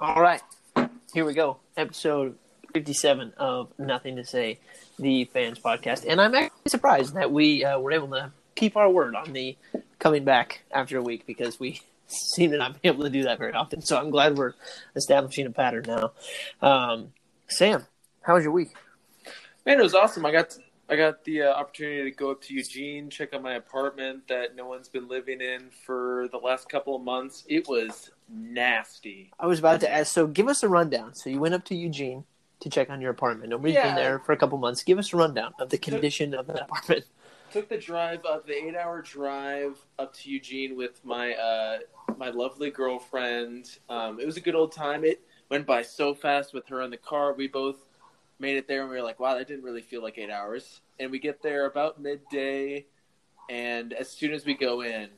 [0.00, 0.40] All right,
[1.12, 1.56] here we go.
[1.76, 2.36] Episode
[2.72, 4.60] 57 of Nothing to Say,
[4.96, 6.04] the fans podcast.
[6.08, 9.56] And I'm actually surprised that we uh, were able to keep our word on the
[9.98, 13.38] coming back after a week because we seem to not be able to do that
[13.38, 13.82] very often.
[13.82, 14.54] So I'm glad we're
[14.94, 16.12] establishing a pattern now.
[16.62, 17.12] Um,
[17.48, 17.84] Sam,
[18.22, 18.74] how was your week?
[19.66, 20.24] Man, it was awesome.
[20.24, 20.56] I got
[20.90, 24.56] I got the uh, opportunity to go up to Eugene, check out my apartment that
[24.56, 27.44] no one's been living in for the last couple of months.
[27.46, 29.30] It was nasty.
[29.38, 30.12] I was about to ask.
[30.12, 31.14] So give us a rundown.
[31.14, 32.24] So you went up to Eugene
[32.60, 33.50] to check on your apartment.
[33.50, 33.88] Nobody's Yeah.
[33.88, 34.82] been there for a couple months.
[34.82, 37.04] Give us a rundown of the condition of the apartment.
[37.52, 41.78] Took the drive up the eight hour drive up to Eugene with my uh,
[42.16, 43.78] my lovely girlfriend.
[43.88, 45.04] Um, it was a good old time.
[45.04, 47.32] It went by so fast with her in the car.
[47.34, 47.76] We both
[48.38, 50.80] made it there and we were like, wow, that didn't really feel like eight hours.
[50.98, 52.86] And we get there about midday,
[53.48, 55.08] and as soon as we go in,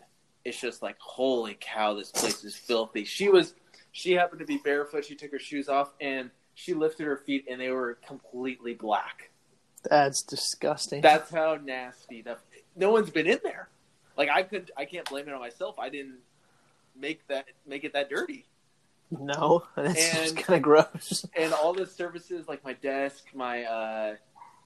[0.44, 3.04] it's just like, holy cow, this place is filthy.
[3.04, 3.54] She was,
[3.92, 5.04] she happened to be barefoot.
[5.04, 9.30] She took her shoes off and she lifted her feet, and they were completely black.
[9.88, 11.00] That's disgusting.
[11.00, 12.20] That's how nasty.
[12.22, 12.40] That
[12.76, 13.68] no one's been in there.
[14.16, 15.78] Like I could, I can't blame it on myself.
[15.78, 16.18] I didn't
[16.98, 18.44] make that make it that dirty.
[19.10, 21.26] No, that's just kind of gross.
[21.36, 24.14] And all the surfaces, like my desk, my uh,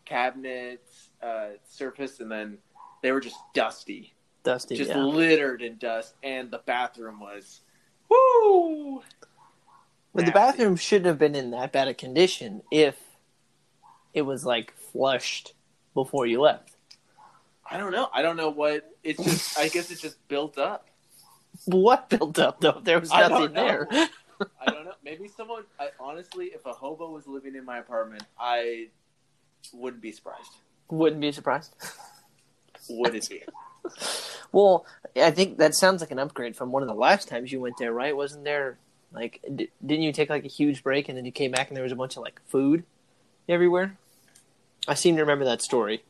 [0.04, 0.86] cabinet
[1.22, 2.58] uh, surface, and then
[3.02, 4.76] they were just dusty, Dusty.
[4.76, 5.02] just yeah.
[5.02, 6.14] littered in dust.
[6.22, 7.60] And the bathroom was,
[8.08, 9.02] woo.
[10.14, 12.96] But the bathroom shouldn't have been in that bad a condition if
[14.12, 15.54] it was like flushed
[15.92, 16.76] before you left.
[17.68, 18.08] I don't know.
[18.12, 18.88] I don't know what.
[19.02, 19.58] It's just.
[19.58, 20.88] I guess it just built up.
[21.66, 22.80] What built up though?
[22.82, 23.88] There was nothing there.
[24.60, 24.92] I don't know.
[25.04, 25.64] Maybe someone.
[25.78, 28.88] I, honestly, if a hobo was living in my apartment, I
[29.72, 30.50] wouldn't be surprised.
[30.90, 31.74] Wouldn't be surprised.
[32.88, 33.42] Wouldn't be.
[34.52, 37.60] Well, I think that sounds like an upgrade from one of the last times you
[37.60, 38.16] went there, right?
[38.16, 38.78] Wasn't there
[39.12, 41.76] like d- didn't you take like a huge break and then you came back and
[41.76, 42.84] there was a bunch of like food
[43.48, 43.98] everywhere?
[44.86, 46.04] I seem to remember that story.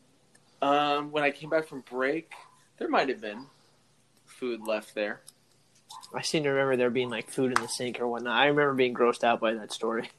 [0.61, 2.33] Um, when I came back from break,
[2.77, 3.47] there might have been
[4.27, 5.23] food left there.
[6.15, 8.37] I seem to remember there being like food in the sink or whatnot.
[8.37, 10.11] I remember being grossed out by that story.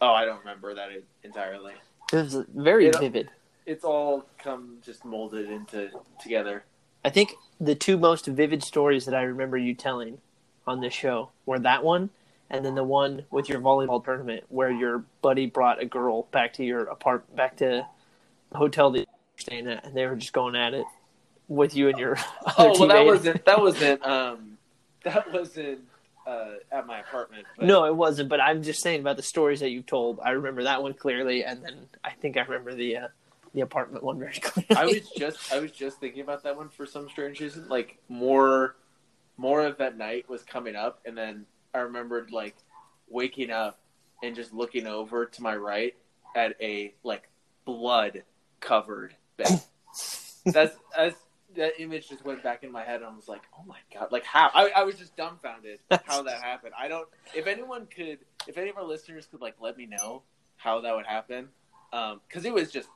[0.00, 0.90] Oh, I don't remember that
[1.24, 1.74] entirely.
[2.12, 3.30] It was very It- vivid.
[3.66, 5.90] It's all come just molded into
[6.22, 6.64] together.
[7.04, 10.20] I think the two most vivid stories that I remember you telling
[10.66, 12.10] on this show were that one
[12.50, 16.54] and then the one with your volleyball tournament where your buddy brought a girl back
[16.54, 17.86] to your apart back to
[18.50, 20.86] the hotel that you were staying at and they were just going at it
[21.46, 22.16] with you and your
[22.46, 24.57] other Oh well, that wasn't that wasn't um
[25.14, 25.80] that wasn't
[26.26, 27.46] uh, at my apartment.
[27.56, 30.20] But No, it wasn't, but I'm just saying about the stories that you've told.
[30.22, 33.08] I remember that one clearly and then I think I remember the uh,
[33.54, 34.76] the apartment one very clearly.
[34.76, 37.68] I was just I was just thinking about that one for some strange reason.
[37.68, 38.76] Like more
[39.36, 42.56] more of that night was coming up and then I remembered like
[43.08, 43.78] waking up
[44.22, 45.94] and just looking over to my right
[46.36, 47.28] at a like
[47.64, 48.24] blood
[48.60, 49.60] covered bed.
[50.44, 51.16] that's that's
[51.56, 54.12] that image just went back in my head and I was like, oh my god,
[54.12, 56.74] like how I, I was just dumbfounded how that happened.
[56.78, 60.22] I don't if anyone could if any of our listeners could like let me know
[60.56, 61.48] how that would happen.
[61.92, 62.88] Um, because it was just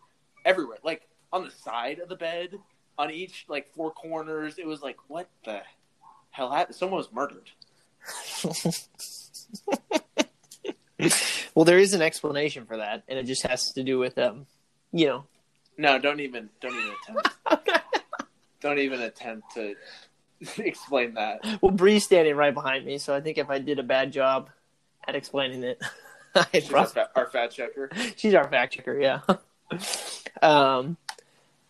[0.44, 0.78] everywhere.
[0.82, 2.58] Like on the side of the bed,
[2.98, 4.58] on each like four corners.
[4.58, 5.62] It was like, what the
[6.30, 6.76] hell happened?
[6.76, 7.50] Someone was murdered.
[11.54, 14.46] well, there is an explanation for that, and it just has to do with um,
[14.92, 15.24] you know,
[15.78, 17.28] No, don't even don't even attempt.
[18.62, 19.74] don't even attempt to
[20.58, 21.40] explain that.
[21.60, 24.48] well, Bree's standing right behind me, so I think if I did a bad job
[25.06, 25.82] at explaining it,
[26.34, 27.90] I'd our, probably, fa- our fat checker.
[28.16, 28.98] she's our fact checker.
[28.98, 29.20] Yeah.
[30.40, 30.96] um.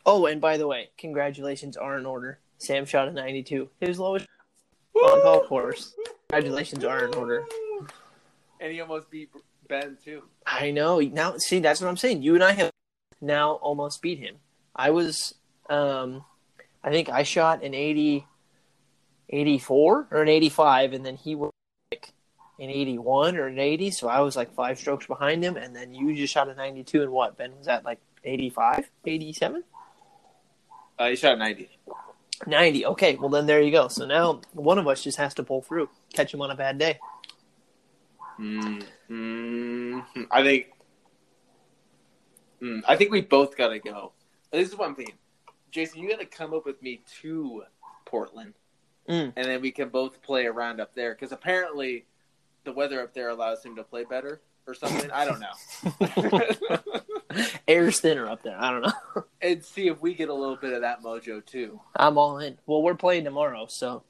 [0.05, 2.41] Oh, and by the way, congratulations are in order.
[2.59, 4.27] Sam shot a 92, his lowest
[4.97, 5.95] on the golf course.
[6.29, 7.45] Congratulations are in order.
[8.61, 9.31] And he almost beat
[9.69, 10.23] Ben too.
[10.47, 10.99] I know.
[11.01, 12.23] Now, see, that's what I'm saying.
[12.23, 12.71] You and I have
[13.21, 14.37] now almost beat him.
[14.75, 15.35] I was,
[15.71, 16.25] um,
[16.85, 18.27] I think I shot an 80,
[19.31, 21.51] 84 or an 85, and then he was
[21.91, 22.13] like
[22.59, 23.91] an 81 or an 80.
[23.93, 27.03] So I was like five strokes behind him, and then you just shot a 92.
[27.03, 27.37] And what?
[27.37, 29.65] Ben was at like 85, 87,
[30.99, 31.69] Uh, he shot ninety.
[32.47, 32.87] 90.
[32.87, 33.89] Okay, well then there you go.
[33.89, 36.79] So now one of us just has to pull through, catch him on a bad
[36.79, 36.99] day.
[38.39, 40.67] Mm, mm, I think.
[42.61, 44.13] Mm, I think we both gotta go.
[44.51, 45.17] This is what I'm thinking,
[45.73, 46.01] Jason.
[46.01, 47.65] You gotta come up with me to
[48.05, 48.55] Portland,
[49.09, 49.33] Mm.
[49.35, 51.13] and then we can both play around up there.
[51.15, 52.07] Because apparently,
[52.65, 55.11] the weather up there allows him to play better or something.
[55.11, 56.41] I don't know.
[57.67, 58.57] Air's thinner up there.
[58.61, 59.25] I don't know.
[59.43, 61.81] and see if we get a little bit of that mojo too.
[61.97, 62.59] I'm all in.
[62.67, 64.03] Well, we're playing tomorrow, so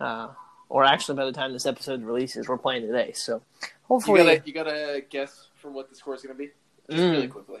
[0.00, 0.28] uh,
[0.68, 3.12] or actually by the time this episode releases, we're playing today.
[3.12, 6.50] So You hopefully, gotta, you gotta guess for what the score is gonna be,
[6.90, 7.12] just Mm.
[7.12, 7.60] really quickly.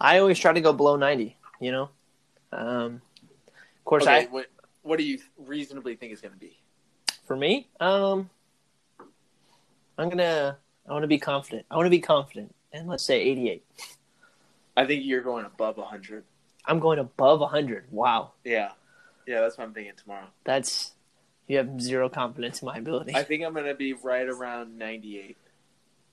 [0.00, 1.36] I always try to go below ninety.
[1.60, 1.90] You know,
[2.52, 3.00] um,
[3.46, 4.46] of course, Okay, I what
[4.82, 6.58] what do you reasonably think is gonna be?
[7.24, 8.28] for me, um,
[9.98, 10.58] I'm gonna
[10.88, 11.66] I want to be confident.
[11.70, 13.64] I want to be confident, and let's say eighty-eight.
[14.76, 16.24] I think you're going above 100.
[16.64, 17.84] I'm going above hundred.
[17.90, 18.70] Wow, Yeah,
[19.26, 20.26] yeah, that's what I'm thinking tomorrow.
[20.44, 20.92] that's
[21.46, 23.14] you have zero confidence in my ability.
[23.14, 25.36] I think I'm gonna be right around 98.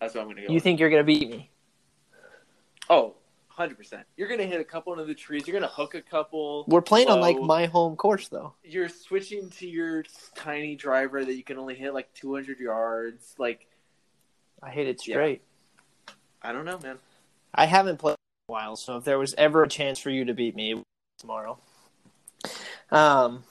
[0.01, 0.47] That's what I'm gonna go.
[0.47, 0.63] you with.
[0.63, 1.49] think you're gonna beat me?
[2.89, 3.15] Oh,
[3.59, 4.03] 100 percent.
[4.15, 5.45] You're gonna hit a couple into the trees.
[5.45, 6.63] You're gonna hook a couple.
[6.67, 8.53] We're playing on like my home course though.
[8.63, 13.35] You're switching to your tiny driver that you can only hit like 200 yards.
[13.37, 13.67] Like
[14.63, 15.15] I hit it Yeah.
[15.15, 15.41] straight.
[16.41, 16.99] I don't know, man.
[17.53, 20.23] I haven't played in a while, so if there was ever a chance for you
[20.23, 21.59] to beat me, it would be tomorrow.
[22.91, 23.43] Um,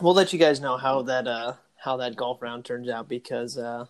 [0.00, 3.58] we'll let you guys know how that uh how that golf round turns out because
[3.58, 3.84] uh,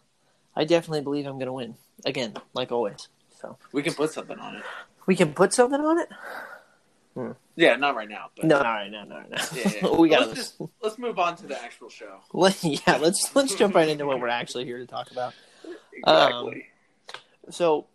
[0.57, 3.09] I definitely believe I'm going to win again, like always.
[3.41, 4.65] So We can put something on it.
[5.07, 6.09] We can put something on it.
[7.57, 8.31] Yeah, not right now.
[8.37, 9.37] But No, all right, no, no, no.
[9.55, 9.89] Yeah, yeah.
[9.97, 12.21] we got let's just let's move on to the actual show.
[12.33, 15.33] Let, yeah, let's let's jump right into what we're actually here to talk about.
[15.95, 16.67] Exactly.
[17.49, 17.87] So,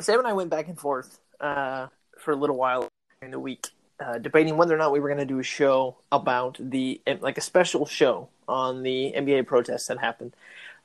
[0.00, 2.88] Sam and I went back and forth uh, for a little while
[3.20, 3.68] in the week,
[4.00, 7.36] uh, debating whether or not we were going to do a show about the like
[7.36, 10.34] a special show on the NBA protests that happened,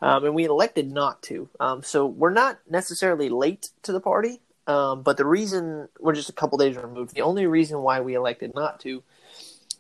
[0.01, 1.48] um, and we elected not to.
[1.62, 6.30] Um, so we're not necessarily late to the party, um, but the reason we're just
[6.30, 7.16] a couple days removed.
[7.16, 9.04] The only reason why we elected not to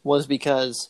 [0.03, 0.89] was because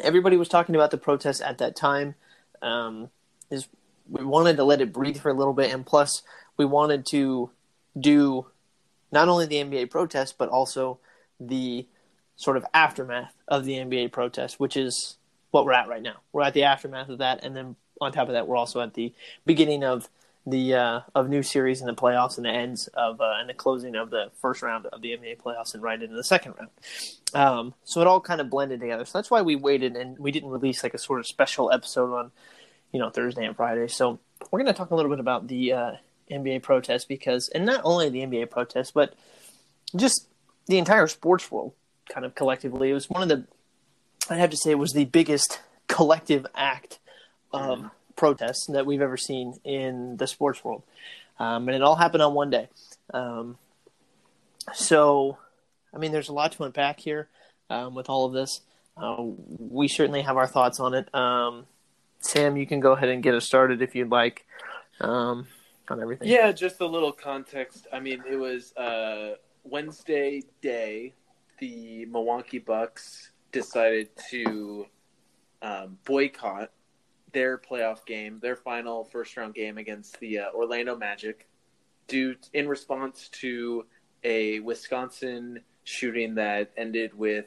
[0.00, 2.14] everybody was talking about the protests at that time.
[2.62, 3.10] Um,
[3.50, 3.68] is
[4.08, 6.22] we wanted to let it breathe for a little bit, and plus
[6.56, 7.50] we wanted to
[7.98, 8.46] do
[9.10, 10.98] not only the NBA protest but also
[11.38, 11.86] the
[12.36, 15.16] sort of aftermath of the NBA protest, which is
[15.50, 16.16] what we're at right now.
[16.32, 18.94] We're at the aftermath of that, and then on top of that, we're also at
[18.94, 19.12] the
[19.44, 20.08] beginning of
[20.46, 23.54] the uh, of new series in the playoffs and the ends of uh, and the
[23.54, 26.70] closing of the first round of the NBA playoffs and right into the second round.
[27.34, 29.04] Um, so it all kind of blended together.
[29.04, 32.12] So that's why we waited and we didn't release like a sort of special episode
[32.14, 32.32] on
[32.92, 33.88] you know Thursday and Friday.
[33.88, 34.18] So
[34.50, 35.92] we're going to talk a little bit about the uh,
[36.30, 39.14] NBA protest because, and not only the NBA protest, but
[39.94, 40.28] just
[40.66, 41.72] the entire sports world,
[42.08, 42.90] kind of collectively.
[42.90, 43.44] It was one of the,
[44.30, 46.98] I have to say, it was the biggest collective act
[47.52, 50.82] of protests that we've ever seen in the sports world,
[51.38, 52.68] um, and it all happened on one day.
[53.12, 53.58] Um,
[54.72, 55.38] so,
[55.94, 57.28] I mean, there's a lot to unpack here
[57.70, 58.60] um, with all of this.
[58.96, 59.16] Uh,
[59.58, 61.12] we certainly have our thoughts on it.
[61.14, 61.66] Um,
[62.20, 64.46] Sam, you can go ahead and get us started if you'd like
[65.00, 65.46] um,
[65.88, 66.28] on everything.
[66.28, 67.86] Yeah, just a little context.
[67.92, 69.34] I mean, it was uh,
[69.64, 71.14] Wednesday day.
[71.58, 74.86] The Milwaukee Bucks decided to
[75.60, 76.70] um, boycott
[77.32, 81.48] their playoff game, their final first round game against the uh, Orlando Magic,
[82.08, 83.86] due in response to
[84.24, 87.46] a Wisconsin shooting that ended with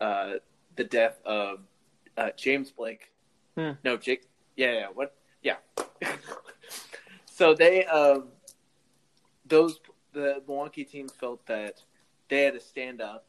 [0.00, 0.34] uh,
[0.76, 1.60] the death of
[2.16, 3.12] uh, James Blake.
[3.56, 3.72] Hmm.
[3.84, 4.28] No, Jake.
[4.56, 4.86] Yeah, yeah.
[4.92, 5.14] What?
[5.42, 5.56] Yeah.
[7.26, 8.28] so they, um,
[9.46, 9.80] those
[10.12, 11.82] the Milwaukee team felt that
[12.28, 13.26] they had to stand up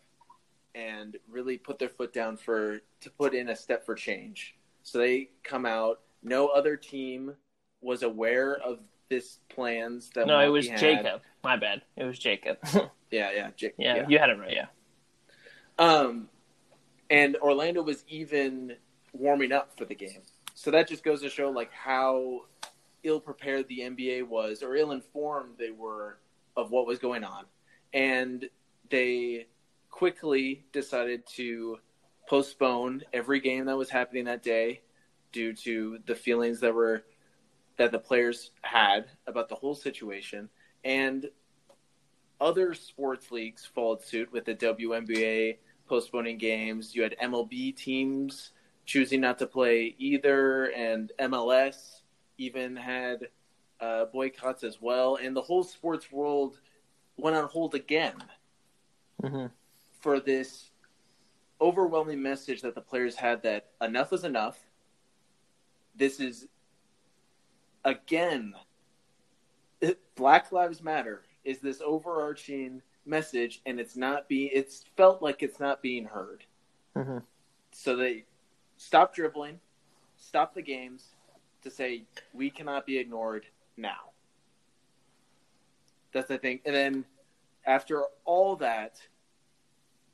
[0.75, 4.55] and really put their foot down for to put in a step for change.
[4.83, 5.99] So they come out.
[6.23, 7.35] No other team
[7.81, 10.67] was aware of this plans that No, it was.
[10.67, 11.21] Jacob.
[11.43, 11.81] My bad.
[11.95, 12.57] It was Jacob.
[13.11, 13.73] Yeah, yeah, Jake.
[13.79, 14.53] yeah, you had it right.
[14.53, 14.67] Yeah.
[15.79, 16.29] Um,
[17.09, 18.75] and Orlando was even
[19.13, 20.21] warming up for the game.
[20.53, 22.41] So that just goes to show like how
[23.03, 26.19] ill prepared the NBA was or ill informed they were
[26.55, 27.45] of what was going on.
[27.93, 28.47] And
[28.91, 29.47] they
[29.89, 31.79] quickly decided to
[32.29, 34.81] postpone every game that was happening that day
[35.33, 37.05] due to the feelings that were
[37.77, 40.49] that the players had about the whole situation.
[40.83, 41.29] And
[42.41, 46.95] other sports leagues followed suit with the WNBA postponing games.
[46.95, 48.51] You had MLB teams
[48.85, 52.01] choosing not to play either, and MLS
[52.37, 53.29] even had
[53.81, 55.17] uh, boycotts as well.
[55.17, 56.59] And the whole sports world
[57.17, 58.15] went on hold again
[59.21, 59.47] hmm
[60.01, 60.68] for this
[61.61, 64.59] overwhelming message that the players had that enough is enough.
[65.95, 66.47] This is
[67.83, 68.53] again
[70.15, 75.59] Black Lives Matter is this overarching message and it's not being it's felt like it's
[75.59, 76.43] not being heard.
[76.95, 77.19] hmm
[77.71, 78.25] So they
[78.77, 79.59] stop dribbling,
[80.17, 81.15] stop the games
[81.63, 83.45] to say we cannot be ignored
[83.77, 84.11] now.
[86.11, 86.59] That's the thing.
[86.65, 87.05] And then
[87.65, 88.99] after all that,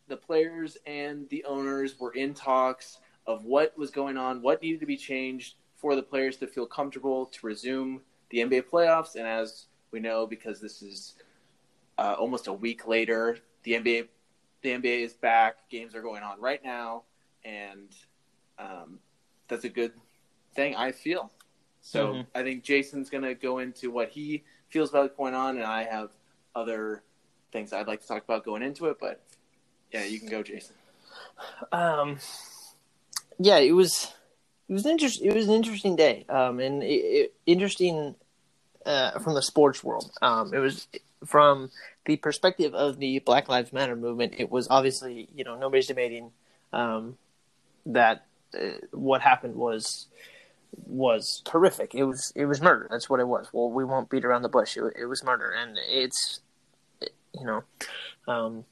[0.07, 4.79] the players and the owners were in talks of what was going on, what needed
[4.79, 9.15] to be changed for the players to feel comfortable to resume the NBA playoffs.
[9.15, 11.15] And as we know, because this is
[11.97, 14.07] uh, almost a week later, the NBA
[14.61, 15.69] the NBA is back.
[15.69, 17.03] Games are going on right now,
[17.43, 17.91] and
[18.57, 18.99] um,
[19.47, 19.91] that's a good
[20.55, 20.75] thing.
[20.75, 21.31] I feel
[21.81, 22.07] so.
[22.07, 22.21] Mm-hmm.
[22.33, 25.83] I think Jason's going to go into what he feels about going on, and I
[25.83, 26.09] have
[26.55, 27.03] other
[27.51, 28.97] things I'd like to talk about going into it.
[28.99, 29.23] But
[29.95, 30.75] yeah, you can go, Jason.
[31.71, 32.17] Um,
[33.39, 34.13] yeah, it was
[34.67, 35.29] it was interesting.
[35.29, 38.15] It was an interesting day, um, and it, it, interesting
[38.85, 40.11] uh, from the sports world.
[40.21, 40.87] Um, it was
[41.25, 41.71] from
[42.05, 44.35] the perspective of the Black Lives Matter movement.
[44.37, 46.31] It was obviously, you know, nobody's debating
[46.73, 47.17] um,
[47.85, 50.07] that uh, what happened was
[50.85, 51.95] was horrific.
[51.95, 52.87] It was it was murder.
[52.91, 53.47] That's what it was.
[53.53, 54.75] Well, we won't beat around the bush.
[54.75, 56.41] It, it was murder, and it's
[57.39, 57.63] you know,
[58.27, 58.65] um,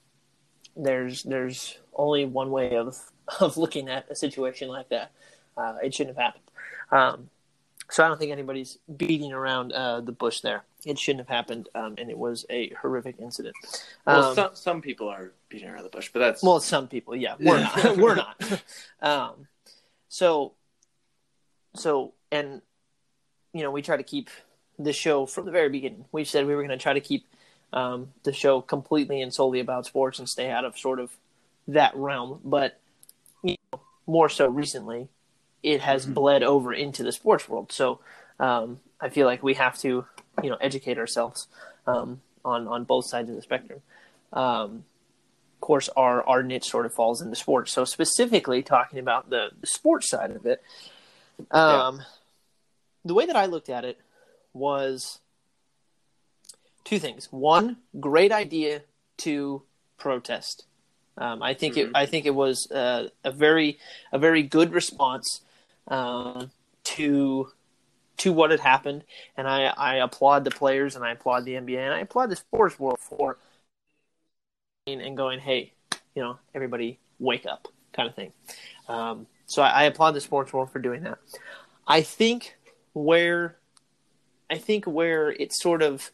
[0.76, 2.98] there's there's only one way of
[3.40, 5.12] of looking at a situation like that.
[5.56, 6.44] Uh, it shouldn't have happened.
[6.92, 7.30] Um,
[7.90, 10.64] so I don't think anybody's beating around uh, the bush there.
[10.86, 13.56] It shouldn't have happened, um, and it was a horrific incident.
[14.06, 17.16] Well, um, some some people are beating around the bush, but that's well, some people,
[17.16, 17.98] yeah, we're not.
[17.98, 18.42] we're not.
[19.02, 19.48] Um,
[20.08, 20.54] so,
[21.76, 22.62] so, and
[23.54, 24.30] you know, we try to keep
[24.80, 26.06] the show from the very beginning.
[26.12, 27.26] We said we were going to try to keep
[27.74, 31.12] um, the show completely and solely about sports and stay out of sort of
[31.68, 32.80] that realm, but
[33.44, 35.08] you know, more so recently,
[35.64, 36.14] it has mm-hmm.
[36.14, 37.72] bled over into the sports world.
[37.72, 38.00] So
[38.40, 40.06] um, I feel like we have to,
[40.42, 41.48] you know, educate ourselves
[41.88, 43.82] um, on on both sides of the spectrum.
[44.32, 44.86] Um,
[45.56, 47.74] of course, our our niche sort of falls into sports.
[47.74, 50.62] So specifically talking about the, the sports side of it,
[51.52, 51.88] yeah.
[51.88, 52.02] Um,
[53.06, 54.00] the way that I looked at it
[54.54, 55.20] was
[56.84, 57.28] two things.
[57.32, 58.82] One, great idea
[59.18, 59.64] to
[59.98, 60.66] protest.
[61.18, 61.90] Um, I think mm-hmm.
[61.90, 61.96] it.
[61.96, 63.80] I think it was uh, a very
[64.12, 65.42] a very good response
[65.88, 66.52] um,
[66.84, 67.50] to
[68.18, 69.04] to what had happened,
[69.38, 72.36] and I, I applaud the players and I applaud the NBA and I applaud the
[72.36, 73.38] sports world for
[74.86, 75.72] and going, hey,
[76.14, 78.34] you know, everybody wake up, kind of thing.
[78.90, 81.20] Um, so I, I applaud the sports world for doing that.
[81.88, 82.58] I think
[82.94, 83.58] where
[84.50, 86.12] I think where it's sort of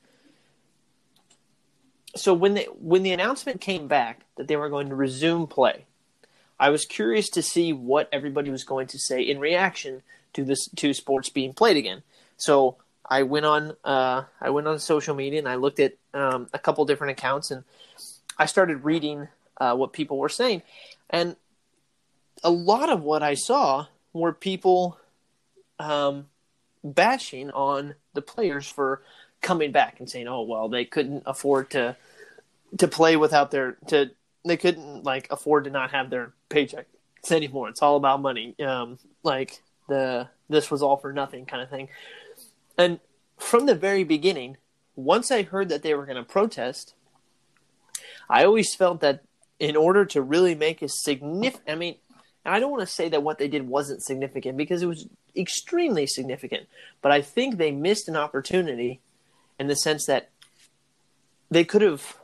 [2.16, 5.86] so when the when the announcement came back that they were going to resume play,
[6.60, 10.02] I was curious to see what everybody was going to say in reaction
[10.34, 12.04] to this to sports being played again.
[12.38, 16.48] So I went on uh, I went on social media and I looked at um,
[16.54, 17.64] a couple different accounts and
[18.38, 20.64] I started reading uh, what people were saying,
[21.10, 21.36] and
[22.44, 24.98] a lot of what I saw were people
[25.78, 26.28] um,
[26.84, 29.02] bashing on the players for
[29.42, 31.96] coming back and saying, "Oh well, they couldn't afford to
[32.78, 34.12] to play without their to
[34.46, 36.88] they couldn't like afford to not have their paycheck
[37.32, 37.70] anymore.
[37.70, 38.56] It's all about money.
[38.60, 41.90] Um, like the this was all for nothing kind of thing.
[42.78, 43.00] And
[43.38, 44.58] from the very beginning,
[44.96, 46.94] once I heard that they were going to protest,
[48.30, 49.24] I always felt that
[49.60, 51.96] in order to really make a significant, I mean,
[52.46, 55.08] and I don't want to say that what they did wasn't significant because it was
[55.36, 56.68] extremely significant,
[57.02, 59.02] but I think they missed an opportunity
[59.60, 60.30] in the sense that
[61.52, 62.16] they could have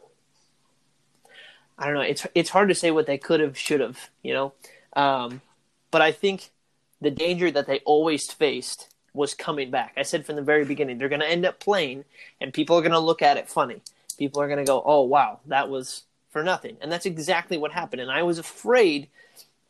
[1.77, 2.01] I don't know.
[2.01, 4.53] It's it's hard to say what they could have, should have, you know.
[4.93, 5.41] Um,
[5.91, 6.51] but I think
[7.01, 9.93] the danger that they always faced was coming back.
[9.97, 12.05] I said from the very beginning they're going to end up playing,
[12.39, 13.81] and people are going to look at it funny.
[14.17, 17.73] People are going to go, "Oh wow, that was for nothing," and that's exactly what
[17.73, 18.01] happened.
[18.01, 19.09] And I was afraid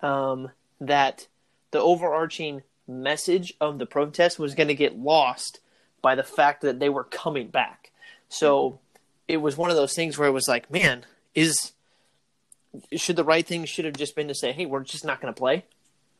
[0.01, 1.27] um, that
[1.71, 5.59] the overarching message of the protest was going to get lost
[6.05, 7.89] by the fact that they were coming back.
[8.29, 8.77] So
[9.27, 11.71] it was one of those things where it was like, man, is
[12.95, 15.33] should the right thing should have just been to say, "Hey, we're just not going
[15.33, 15.65] to play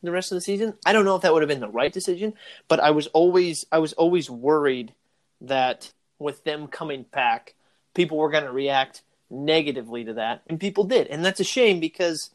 [0.02, 1.94] the rest of the season." I don't know if that would have been the right
[1.94, 2.34] decision,
[2.68, 4.92] but I was always I was always worried
[5.40, 7.54] that with them coming back,
[7.94, 11.80] people were going to react negatively to that, and people did, and that's a shame
[11.80, 12.32] because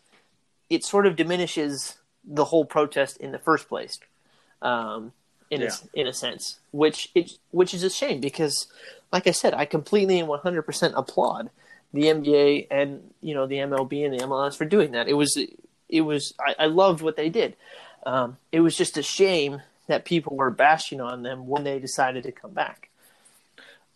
[0.68, 3.98] it sort of diminishes the whole protest in the first place,
[4.62, 5.12] um,
[5.50, 5.70] in yeah.
[5.94, 8.68] a, in a sense, which it which is a shame because,
[9.12, 11.50] like I said, I completely and one hundred percent applaud
[11.92, 15.08] the NBA and you know the MLB and the MLS for doing that.
[15.08, 15.36] It was
[15.88, 17.56] it was I, I loved what they did.
[18.06, 22.22] Um, it was just a shame that people were bashing on them when they decided
[22.24, 22.88] to come back.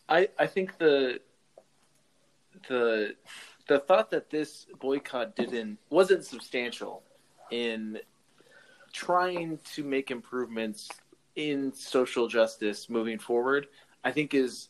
[0.08, 1.20] I I think the
[2.68, 3.14] the
[3.68, 7.02] the thought that this boycott didn't wasn't substantial
[7.50, 8.00] in
[8.92, 10.88] trying to make improvements
[11.36, 13.66] in social justice moving forward,
[14.02, 14.68] I think is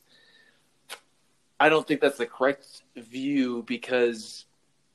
[1.61, 4.47] I don't think that's the correct view because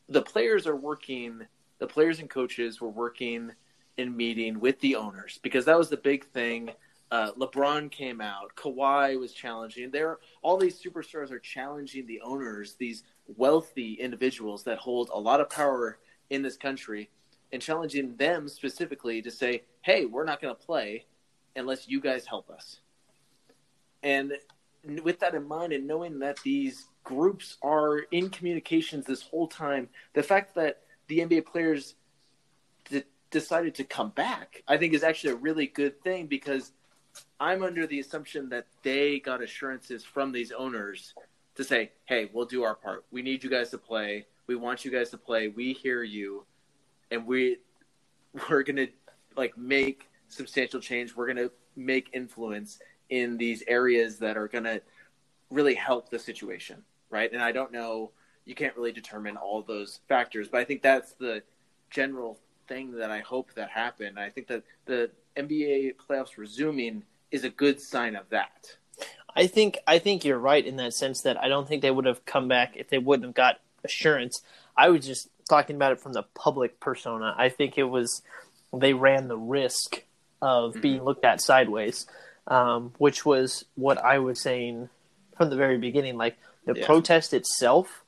[0.10, 1.42] the players are working,
[1.80, 3.52] the players and coaches were working
[3.98, 6.72] and meeting with the owners because that was the big thing.
[7.12, 9.90] Uh, LeBron came out, Kawhi was challenging.
[9.90, 13.04] There, all these superstars are challenging the owners, these
[13.36, 15.98] wealthy individuals that hold a lot of power
[16.30, 17.10] in this country,
[17.52, 21.06] and challenging them specifically to say, "Hey, we're not going to play
[21.56, 22.80] unless you guys help us."
[24.04, 24.34] And
[25.04, 29.90] with that in mind, and knowing that these groups are in communications this whole time,
[30.14, 31.96] the fact that the NBA players
[32.90, 36.72] d- decided to come back, I think, is actually a really good thing because
[37.40, 41.14] I'm under the assumption that they got assurances from these owners
[41.56, 43.06] to say, "Hey, we'll do our part.
[43.12, 44.28] We need you guys to play.
[44.48, 45.50] We want you guys to play.
[45.50, 46.46] We hear you,
[47.12, 47.58] and we
[48.50, 48.88] we're gonna
[49.36, 51.16] like make substantial change.
[51.16, 54.82] We're gonna make influence in these areas that are gonna
[55.50, 58.12] really help the situation, right?" And I don't know.
[58.46, 61.44] You can't really determine all those factors, but I think that's the
[61.90, 64.20] general thing that I hope that happened.
[64.20, 68.78] I think that the NBA playoffs resuming is a good sign of that.
[69.36, 72.06] I think I think you're right in that sense that I don't think they would
[72.06, 74.42] have come back if they wouldn't have got assurance.
[74.76, 77.36] I was just talking about it from the public persona.
[77.38, 78.22] I think it was
[78.74, 80.04] they ran the risk
[80.42, 80.82] of Mm-hmm.
[80.82, 82.06] being looked at sideways,
[82.48, 84.90] um, which was what I was saying
[85.38, 86.18] from the very beginning.
[86.18, 86.86] Like the Yeah.
[86.86, 88.04] protest itself,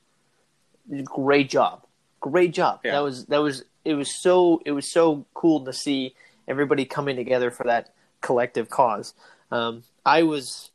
[1.04, 1.84] great job,
[2.20, 2.80] great job.
[2.84, 2.92] Yeah.
[2.92, 6.14] That was that was it was so it was so cool to see
[6.48, 9.14] everybody coming together for that collective cause.
[9.50, 10.70] Um, I was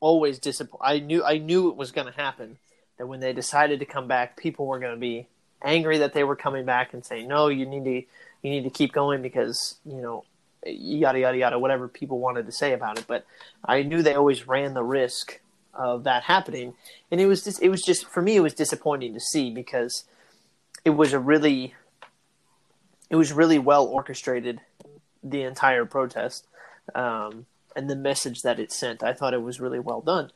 [0.00, 0.84] always disappointed.
[0.84, 2.58] I knew I knew it was going to happen.
[2.98, 5.26] That when they decided to come back, people were going to be
[5.62, 7.94] angry that they were coming back and saying, "No, you need to
[8.42, 10.24] you need to keep going because you know
[10.64, 13.24] yada yada yada whatever people wanted to say about it." But
[13.64, 15.40] I knew they always ran the risk
[15.74, 16.74] of that happening,
[17.10, 20.04] and it was just it was just for me it was disappointing to see because
[20.84, 21.74] it was a really
[23.08, 24.60] it was really well orchestrated
[25.22, 26.46] the entire protest
[26.94, 29.02] um, and the message that it sent.
[29.02, 30.30] I thought it was really well done.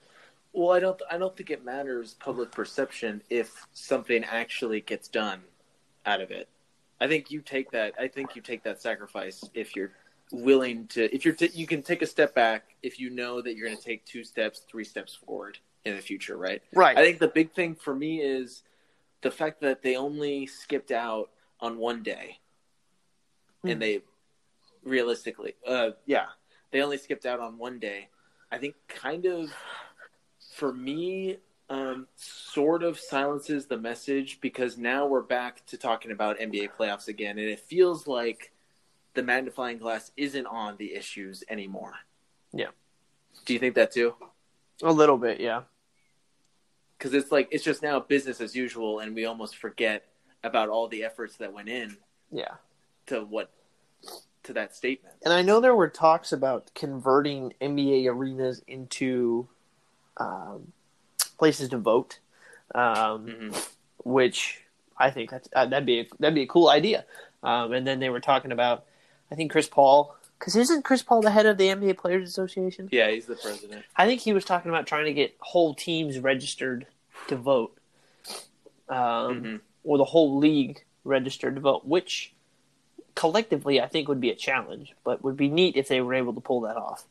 [0.52, 1.00] Well, I don't.
[1.10, 5.42] I don't think it matters public perception if something actually gets done
[6.06, 6.48] out of it.
[7.00, 7.94] I think you take that.
[7.98, 9.92] I think you take that sacrifice if you're
[10.34, 11.14] willing to.
[11.14, 13.78] If you're, t- you can take a step back if you know that you're going
[13.78, 16.62] to take two steps, three steps forward in the future, right?
[16.74, 16.96] Right.
[16.96, 18.62] I think the big thing for me is
[19.22, 22.38] the fact that they only skipped out on one day,
[23.64, 23.72] Mhm.
[23.72, 24.02] and they
[24.82, 26.26] realistically, uh, yeah,
[26.70, 28.08] they only skipped out on one day.
[28.50, 29.54] I think kind of
[30.54, 31.38] for me,
[31.70, 37.08] um, sort of silences the message because now we're back to talking about NBA playoffs
[37.08, 38.52] again, and it feels like
[39.14, 41.94] the magnifying glass isn't on the issues anymore.
[42.52, 42.68] Yeah.
[43.46, 44.14] Do you think that too?
[44.82, 45.62] a little bit, yeah.
[46.98, 50.04] because it's like it's just now business as usual, and we almost forget
[50.42, 51.96] about all the efforts that went in
[52.32, 52.54] Yeah.
[53.06, 53.50] to what
[54.42, 55.14] to that statement.
[55.24, 59.48] And I know there were talks about converting NBA arenas into
[60.18, 60.72] um,
[61.38, 62.18] places to vote,
[62.74, 63.50] um, hmm
[64.04, 64.60] which
[64.98, 67.06] I think that's, uh, that'd be a, that'd be a cool idea.
[67.42, 68.84] Um, and then they were talking about,
[69.30, 72.88] I think Chris Paul, because isn't Chris Paul the head of the NBA Players Association?
[72.92, 73.84] Yeah, he's the president.
[73.96, 76.86] I think he was talking about trying to get whole teams registered
[77.28, 77.76] to vote,
[78.88, 79.60] um, Mhm.
[79.84, 82.32] or the whole league registered to vote, which
[83.14, 86.34] collectively I think would be a challenge, but would be neat if they were able
[86.34, 87.04] to pull that off.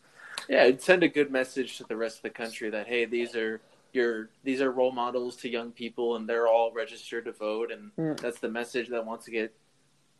[0.49, 3.35] Yeah, it'd send a good message to the rest of the country that hey, these
[3.35, 3.61] are
[3.93, 7.95] your these are role models to young people, and they're all registered to vote, and
[7.95, 8.19] Mm.
[8.19, 9.53] that's the message that wants to get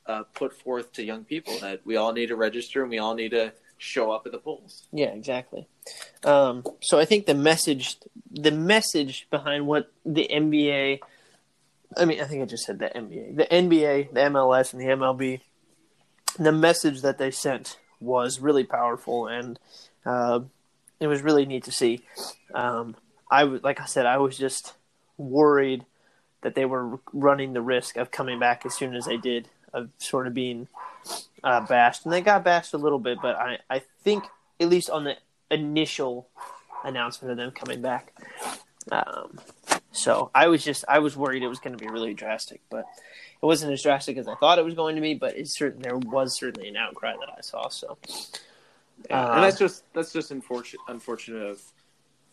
[0.06, 3.16] uh, put forth to young people that we all need to register and we all
[3.16, 4.88] need to show up at the polls.
[4.92, 5.68] Yeah, exactly.
[6.24, 7.98] Um, so I think the message,
[8.32, 11.00] the message behind what the NBA,
[11.98, 14.88] I mean, I think I just said the NBA, the NBA, the MLS, and the
[14.88, 15.42] MLB,
[16.40, 19.60] the message that they sent was really powerful, and
[20.06, 20.40] uh,
[21.00, 22.04] it was really neat to see.
[22.54, 22.96] Um,
[23.30, 24.74] I like I said, I was just
[25.18, 25.86] worried
[26.42, 29.90] that they were running the risk of coming back as soon as they did, of
[29.98, 30.68] sort of being
[31.44, 33.20] uh, bashed, and they got bashed a little bit.
[33.22, 34.24] But I, I think
[34.60, 35.18] at least on the
[35.52, 36.28] initial
[36.84, 38.14] announcement of them coming back.
[38.92, 39.40] Um,
[39.92, 42.86] so I was just I was worried it was going to be really drastic, but
[43.42, 45.14] it wasn't as drastic as I thought it was going to be.
[45.14, 47.70] But it certain there was certainly an outcry that I saw.
[47.70, 47.98] So
[49.10, 50.82] Yeah, Uh, and that's just that's just unfortunate.
[50.88, 51.62] Unfortunate of,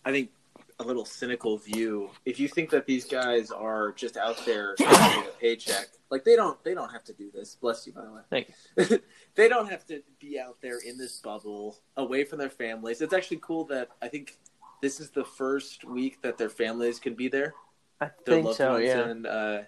[0.05, 0.31] I think,
[0.79, 2.11] a little cynical view.
[2.25, 6.37] If you think that these guys are just out there getting a paycheck, like they
[6.37, 7.55] don't they don't have to do this.
[7.55, 8.21] Bless you, by the way.
[8.31, 8.53] Thank
[8.91, 9.01] you.
[9.35, 13.01] they don't have to be out there in this bubble, away from their families.
[13.01, 14.37] It's actually cool that I think
[14.83, 17.55] this is the first week that their families can be there.
[18.01, 18.73] I Their think loved so.
[18.73, 19.09] ones, Yeah.
[19.09, 19.59] and uh,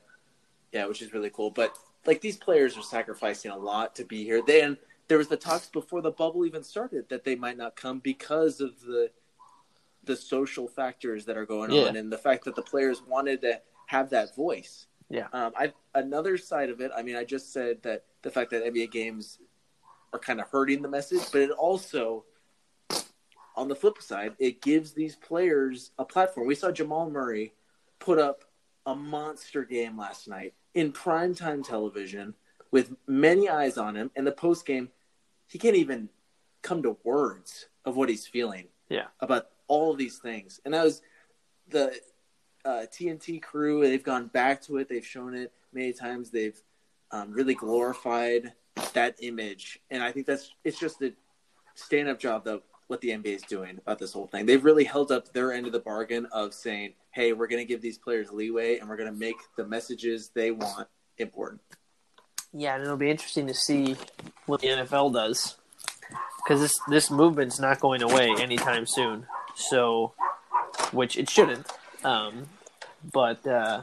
[0.72, 1.50] yeah, which is really cool.
[1.50, 1.76] But
[2.07, 4.42] like these players are sacrificing a lot to be here.
[4.44, 4.78] Then
[5.09, 8.61] there was the talks before the bubble even started that they might not come because
[8.61, 9.11] of the
[10.05, 11.83] the social factors that are going Yeah.
[11.85, 14.87] on and the fact that the players wanted to have that voice.
[15.12, 15.27] Yeah.
[15.35, 16.90] Um, I another side of it.
[16.96, 19.38] I mean, I just said that the fact that NBA games
[20.12, 22.25] are kind of hurting the message, but it also,
[23.55, 26.46] on the flip side, it gives these players a platform.
[26.46, 27.53] We saw Jamal Murray
[27.98, 28.44] put up
[28.87, 32.35] a monster game last night in primetime television
[32.70, 34.11] with many eyes on him.
[34.16, 34.88] And the post game,
[35.46, 36.09] he can't even
[36.62, 38.68] come to words of what he's feeling.
[38.88, 39.09] Yeah.
[39.20, 41.03] About all of these things, and that was
[41.68, 41.98] the
[42.64, 43.83] uh, TNT crew.
[43.83, 44.88] They've gone back to it.
[44.88, 46.31] They've shown it many times.
[46.31, 46.61] They've
[47.11, 48.53] um, really glorified
[48.94, 51.12] that image, and I think that's it's just a
[51.75, 54.46] stand-up job that what the NBA is doing about this whole thing.
[54.46, 57.68] They've really held up their end of the bargain of saying, "Hey, we're going to
[57.68, 61.61] give these players leeway, and we're going to make the messages they want important."
[62.53, 63.96] Yeah, and it'll be interesting to see
[64.46, 65.57] what the NFL does
[66.38, 69.27] because this this movement's not going away anytime soon.
[69.55, 70.14] So,
[70.92, 71.66] which it shouldn't.
[72.05, 72.47] Um,
[73.12, 73.83] but uh,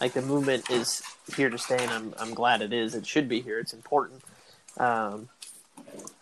[0.00, 1.02] like the movement is
[1.36, 2.94] here to stay, and I'm I'm glad it is.
[2.94, 3.58] It should be here.
[3.58, 4.22] It's important.
[4.78, 5.28] Um,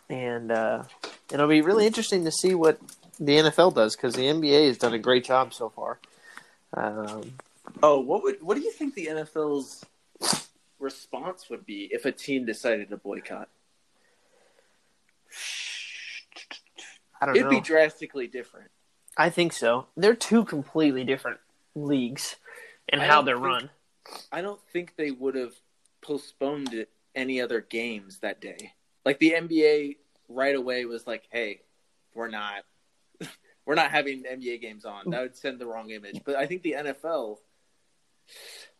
[0.09, 0.85] and uh,
[1.33, 2.79] it'll be really interesting to see what
[3.19, 5.99] the NFL does because the NBA has done a great job so far.
[6.75, 7.33] Um,
[7.83, 9.85] Oh, what would what do you think the NFL's
[10.79, 13.49] response would be if a team decided to boycott?
[17.21, 17.51] I don't It'd know.
[17.51, 18.71] be drastically different.
[19.17, 19.87] I think so.
[19.97, 21.39] They're two completely different
[21.75, 22.37] leagues
[22.89, 23.71] and how they're think- run.
[24.31, 25.55] I don't think they would have
[26.03, 28.73] postponed it, any other games that day.
[29.05, 29.97] Like the NBA
[30.29, 31.61] right away was like, "Hey,
[32.15, 32.65] we're not
[33.67, 36.21] we're not having NBA games on." That would send the wrong image.
[36.25, 37.39] But I think the NFL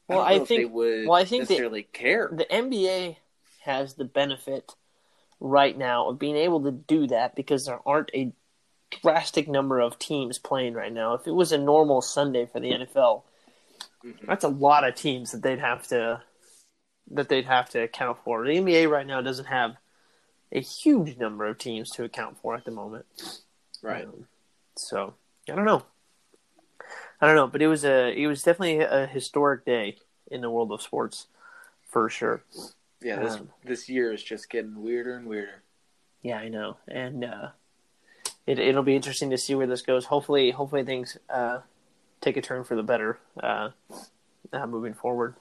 [0.09, 2.29] Well, I, I don't know if think- they would well, I think they- necessarily care.
[2.31, 3.17] The NBA
[3.63, 4.75] has the benefit
[5.41, 8.33] right now of being able to do that because there aren't a
[9.03, 11.15] drastic number of teams playing right now.
[11.15, 13.25] If it was a normal Sunday for the NFL,
[14.05, 14.27] Mhm.
[14.27, 16.23] that's a lot of teams that they'd have to
[17.11, 18.45] that they'd have to account for.
[18.47, 19.77] The NBA right now doesn't have
[20.51, 23.05] a huge number of teams to account for at the moment.
[23.83, 24.07] Right.
[24.07, 24.27] Um,
[24.77, 25.15] so
[25.49, 25.85] I don't know.
[27.21, 29.99] I don't know, but it was a it was definitely a historic day
[30.31, 31.27] in the world of sports,
[31.91, 32.43] for sure.
[33.01, 35.63] Yeah, this um, this year is just getting weirder and weirder.
[36.23, 37.49] Yeah, I know, and uh,
[38.47, 40.07] it it'll be interesting to see where this goes.
[40.07, 41.61] Hopefully, hopefully things uh,
[42.21, 43.71] take a turn for the better uh,
[44.53, 45.35] uh, moving forward.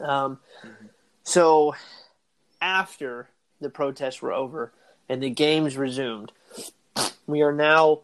[0.00, 0.38] Um,
[1.22, 1.74] so
[2.60, 3.28] after
[3.60, 4.72] the protests were over
[5.08, 6.32] and the games resumed,
[7.26, 8.00] we are now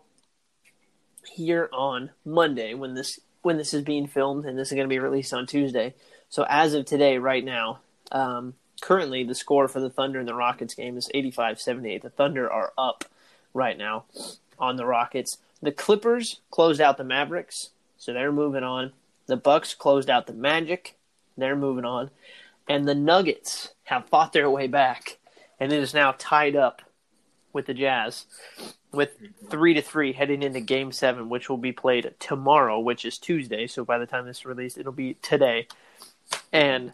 [1.32, 4.92] here on Monday when this when this is being filmed, and this is going to
[4.92, 5.94] be released on Tuesday.
[6.28, 7.80] So as of today, right now,
[8.12, 12.02] um, currently the score for the Thunder and the Rockets game is 85-78.
[12.02, 13.04] The Thunder are up
[13.54, 14.04] right now
[14.58, 15.38] on the Rockets.
[15.60, 18.92] The Clippers closed out the Mavericks, so they're moving on.
[19.26, 20.96] The Bucks closed out the Magic,
[21.36, 22.10] they're moving on.
[22.68, 25.18] And the Nuggets have fought their way back,
[25.58, 26.82] and it is now tied up
[27.52, 28.26] with the Jazz
[28.92, 29.10] with
[29.48, 33.66] three to three heading into Game Seven, which will be played tomorrow, which is Tuesday.
[33.66, 35.66] So by the time this is released, it'll be today.
[36.52, 36.92] And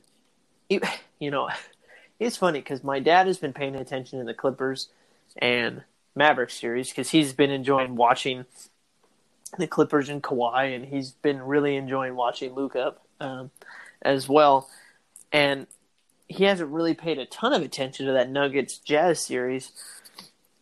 [0.69, 0.85] it,
[1.19, 1.49] you know,
[2.21, 4.89] it's funny because my dad has been paying attention to the Clippers
[5.37, 5.83] and
[6.19, 8.45] Mavericks series because he's been enjoying watching
[9.57, 13.51] the Clippers and Kawhi, and he's been really enjoying watching Luka um,
[14.03, 14.69] as well.
[15.33, 15.67] And
[16.27, 19.73] he hasn't really paid a ton of attention to that Nuggets Jazz series.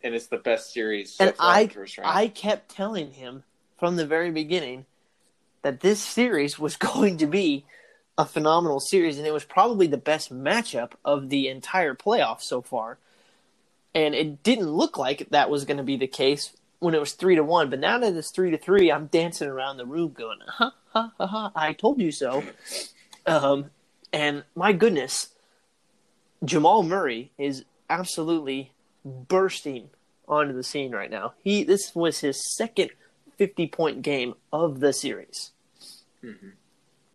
[0.01, 1.69] And it's the best series And I.
[2.05, 3.43] I kept telling him
[3.77, 4.85] from the very beginning
[5.63, 7.65] that this series was going to be
[8.17, 12.61] a phenomenal series, and it was probably the best matchup of the entire playoff so
[12.61, 12.97] far.
[13.97, 17.13] And it didn't look like that was going to be the case when it was
[17.13, 17.71] three to one.
[17.71, 21.13] But now that it's three to three, I'm dancing around the room, going, "Ha ha
[21.17, 21.51] ha ha!
[21.55, 22.43] I told you so."
[23.25, 23.71] Um,
[24.13, 25.29] and my goodness,
[26.45, 28.71] Jamal Murray is absolutely
[29.03, 29.89] bursting
[30.27, 31.33] onto the scene right now.
[31.43, 32.91] He this was his second
[33.37, 35.53] 50 point game of the series.
[36.23, 36.51] Mhm.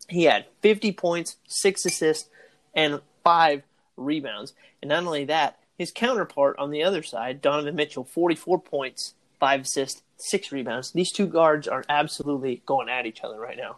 [0.09, 2.29] He had 50 points, 6 assists
[2.73, 3.63] and 5
[3.95, 4.53] rebounds.
[4.81, 9.61] And not only that, his counterpart on the other side, Donovan Mitchell, 44 points, 5
[9.61, 10.91] assists, 6 rebounds.
[10.91, 13.77] These two guards are absolutely going at each other right now.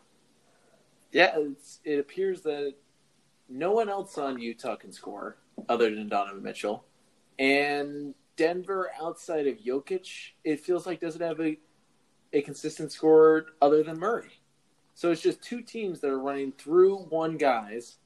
[1.11, 1.37] Yeah,
[1.83, 2.73] it appears that
[3.47, 5.37] no one else on Utah can score
[5.69, 6.83] other than Donovan Mitchell,
[7.39, 11.57] and Denver, outside of Jokic, it feels like doesn't have a
[12.33, 14.41] a consistent scorer other than Murray.
[14.93, 17.97] So it's just two teams that are running through one guys,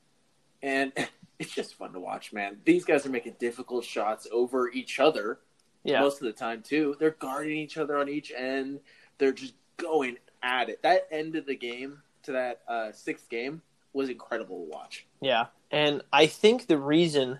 [0.62, 0.94] and
[1.40, 2.58] it's just fun to watch, man.
[2.66, 5.40] These guys are making difficult shots over each other
[5.84, 6.02] Yeah.
[6.02, 6.96] most of the time too.
[7.00, 8.82] They're guarding each other on each end.
[9.18, 10.82] They're just going at it.
[10.84, 13.62] That end of the game to that uh, sixth game
[13.94, 15.06] was incredible to watch.
[15.22, 17.40] Yeah, and I think the reason,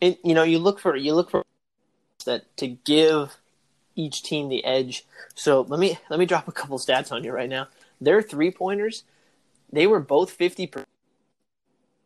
[0.00, 1.44] it, you know, you look for you look for
[2.24, 3.36] that to give
[3.94, 5.04] each team the edge.
[5.34, 7.68] So let me let me drop a couple stats on you right now.
[8.00, 9.04] Their three pointers,
[9.70, 10.88] they were both fifty percent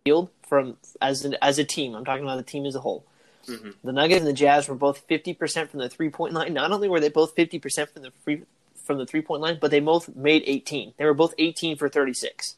[0.04, 1.94] field from as an, as a team.
[1.94, 3.04] I'm talking about the team as a whole.
[3.46, 3.74] Mhm.
[3.82, 6.52] The Nuggets and the Jazz were both fifty percent from the three point line.
[6.54, 8.42] Not only were they both fifty percent from the free
[8.84, 10.92] from the three point line, but they both made eighteen.
[10.96, 12.56] They were both eighteen for thirty six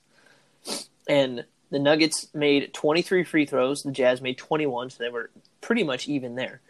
[1.09, 3.83] and the Nuggets made 23 free throws.
[3.83, 6.61] The Jazz made 21, so they were pretty much even there.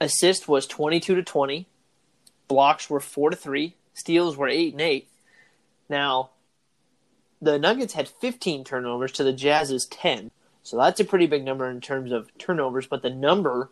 [0.00, 1.66] Assist was 22 to 20.
[2.48, 3.74] Blocks were 4 to 3.
[3.94, 5.08] Steals were 8 and 8.
[5.88, 6.30] Now,
[7.44, 10.30] the Nuggets had 15 turnovers to the Jazz's 10.
[10.62, 13.70] So that's a pretty big number in terms of turnovers, but the number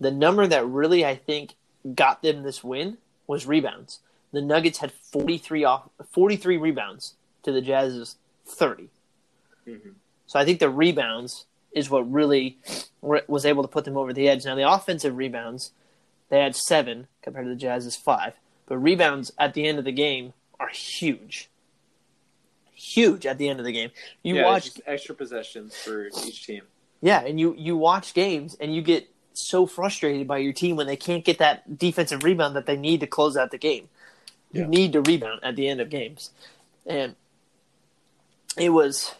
[0.00, 1.54] the number that really I think
[1.94, 4.00] got them this win was rebounds.
[4.32, 8.16] The Nuggets had 43 off 43 rebounds to the Jazz's
[8.46, 8.88] 30.
[9.66, 9.94] Mhm.
[10.26, 12.58] So I think the rebounds is what really
[13.00, 14.44] was able to put them over the edge.
[14.44, 15.72] Now the offensive rebounds,
[16.28, 18.34] they had seven compared to the Jazz's five,
[18.66, 21.48] but rebounds at the end of the game are huge,
[22.78, 23.90] huge at the end of the game.
[24.22, 26.62] You yeah, watch, extra possessions for each team.
[27.00, 30.86] yeah, and you you watch games and you get so frustrated by your team when
[30.86, 33.88] they can't get that defensive rebound that they need to close out the game.
[34.52, 36.30] You need to rebound at the end of games,
[36.86, 37.14] and
[38.56, 39.14] it was.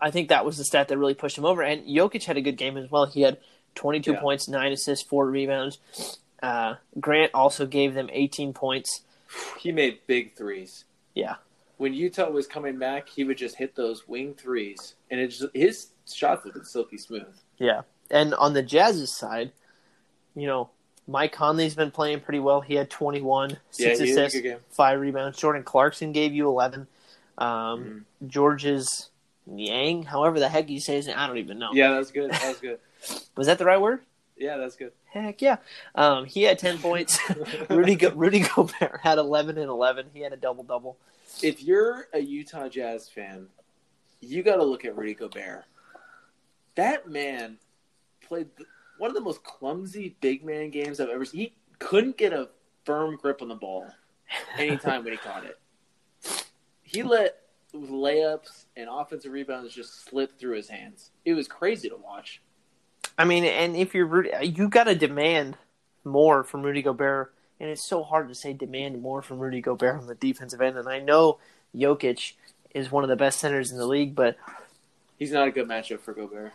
[0.00, 1.62] I think that was the stat that really pushed him over.
[1.62, 3.06] And Jokic had a good game as well.
[3.06, 3.38] He had
[3.76, 4.20] 22 Yeah.
[4.20, 5.78] points, nine assists, four rebounds.
[6.42, 9.00] Uh, Grant also gave them 18 points.
[9.58, 10.84] He made big threes.
[11.14, 11.36] Yeah,
[11.84, 15.44] When Utah was coming back, he would just hit those wing threes, and it just,
[15.52, 17.26] his shots looked silky smooth.
[17.58, 17.82] yeah.
[18.10, 19.52] And on the Jazz's side,
[20.34, 20.70] you know,
[21.06, 22.62] Mike Conley's been playing pretty well.
[22.62, 25.36] He had 21, six yeah, he had a assists, five rebounds.
[25.36, 26.86] Jordan Clarkson gave you 11.
[27.36, 28.28] Um, Mm-hmm.
[28.28, 29.10] Georges
[29.46, 31.68] Niang, however the heck you say his name, I don't even know.
[31.74, 32.30] Yeah, that was good.
[32.30, 32.78] That was good.
[33.36, 34.00] Was that the right word?
[34.38, 34.92] Yeah, that's good.
[35.10, 35.58] Heck yeah.
[35.94, 37.18] Um, he had 10 points.
[37.68, 40.06] Rudy, Go- Rudy Gobert had 11 and 11.
[40.14, 40.96] He had a double double.
[41.42, 43.48] If you're a Utah Jazz fan,
[44.20, 45.64] you got to look at Rudy Gobert.
[46.74, 47.58] That man
[48.26, 48.48] played
[48.98, 51.40] one of the most clumsy big man games I've ever seen.
[51.40, 52.48] He couldn't get a
[52.84, 53.90] firm grip on the ball
[54.56, 55.58] anytime when he caught it.
[56.82, 57.40] He let
[57.74, 61.10] layups and offensive rebounds just slip through his hands.
[61.24, 62.40] It was crazy to watch.
[63.18, 65.56] I mean, and if you're Rudy, you got to demand
[66.04, 70.00] more from Rudy Gobert, and it's so hard to say demand more from Rudy Gobert
[70.00, 70.76] on the defensive end.
[70.76, 71.38] And I know
[71.74, 72.32] Jokic
[72.74, 74.36] is one of the best centers in the league, but
[75.18, 76.52] He's not a good matchup for Gobert.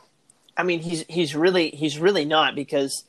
[0.57, 3.05] I mean, he's he's really he's really not because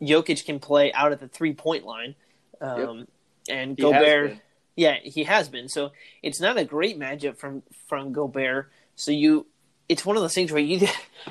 [0.00, 2.14] Jokic can play out at the three point line,
[2.60, 3.08] um,
[3.48, 4.38] and He Gobert.
[4.76, 5.68] Yeah, he has been.
[5.68, 8.70] So it's not a great matchup from from Gobert.
[8.96, 9.46] So you,
[9.88, 10.86] it's one of those things where you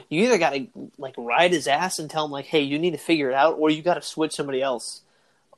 [0.09, 2.91] you either got to like ride his ass and tell him like, hey, you need
[2.91, 5.02] to figure it out, or you got to switch somebody else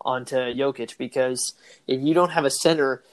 [0.05, 1.53] onto Jokic because
[1.87, 3.03] if you don't have a center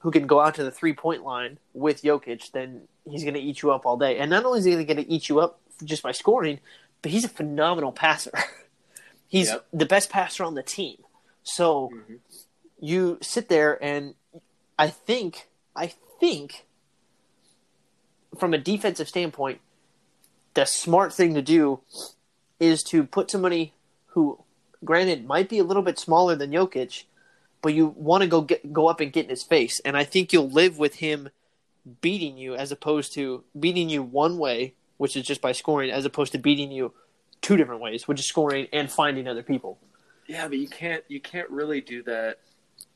[0.00, 3.40] who can go out to the three point line with Jokic, then he's going to
[3.40, 4.18] eat you up all day.
[4.18, 6.60] And not only is he going to eat you up just by scoring,
[7.02, 8.32] but he's a phenomenal passer.
[9.28, 9.66] he's Yep.
[9.72, 10.98] the best passer on the team.
[11.42, 12.18] So Mhm.
[12.78, 14.14] you sit there and
[14.78, 15.88] I think I
[16.20, 16.66] think
[18.38, 19.60] from a defensive standpoint,
[20.54, 21.80] the smart thing to do
[22.60, 23.72] is to put somebody
[24.08, 24.38] who,
[24.84, 27.04] granted, might be a little bit smaller than Jokic,
[27.62, 30.04] but you want to go get go up and get in his face, and I
[30.04, 31.30] think you'll live with him
[32.00, 36.04] beating you as opposed to beating you one way, which is just by scoring, as
[36.04, 36.92] opposed to beating you
[37.42, 39.78] two different ways, which is scoring and finding other people.
[40.26, 42.38] Yeah, but you can't you can't really do that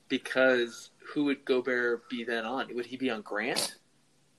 [0.09, 2.75] because who would Gobert be then on?
[2.75, 3.77] Would he be on Grant?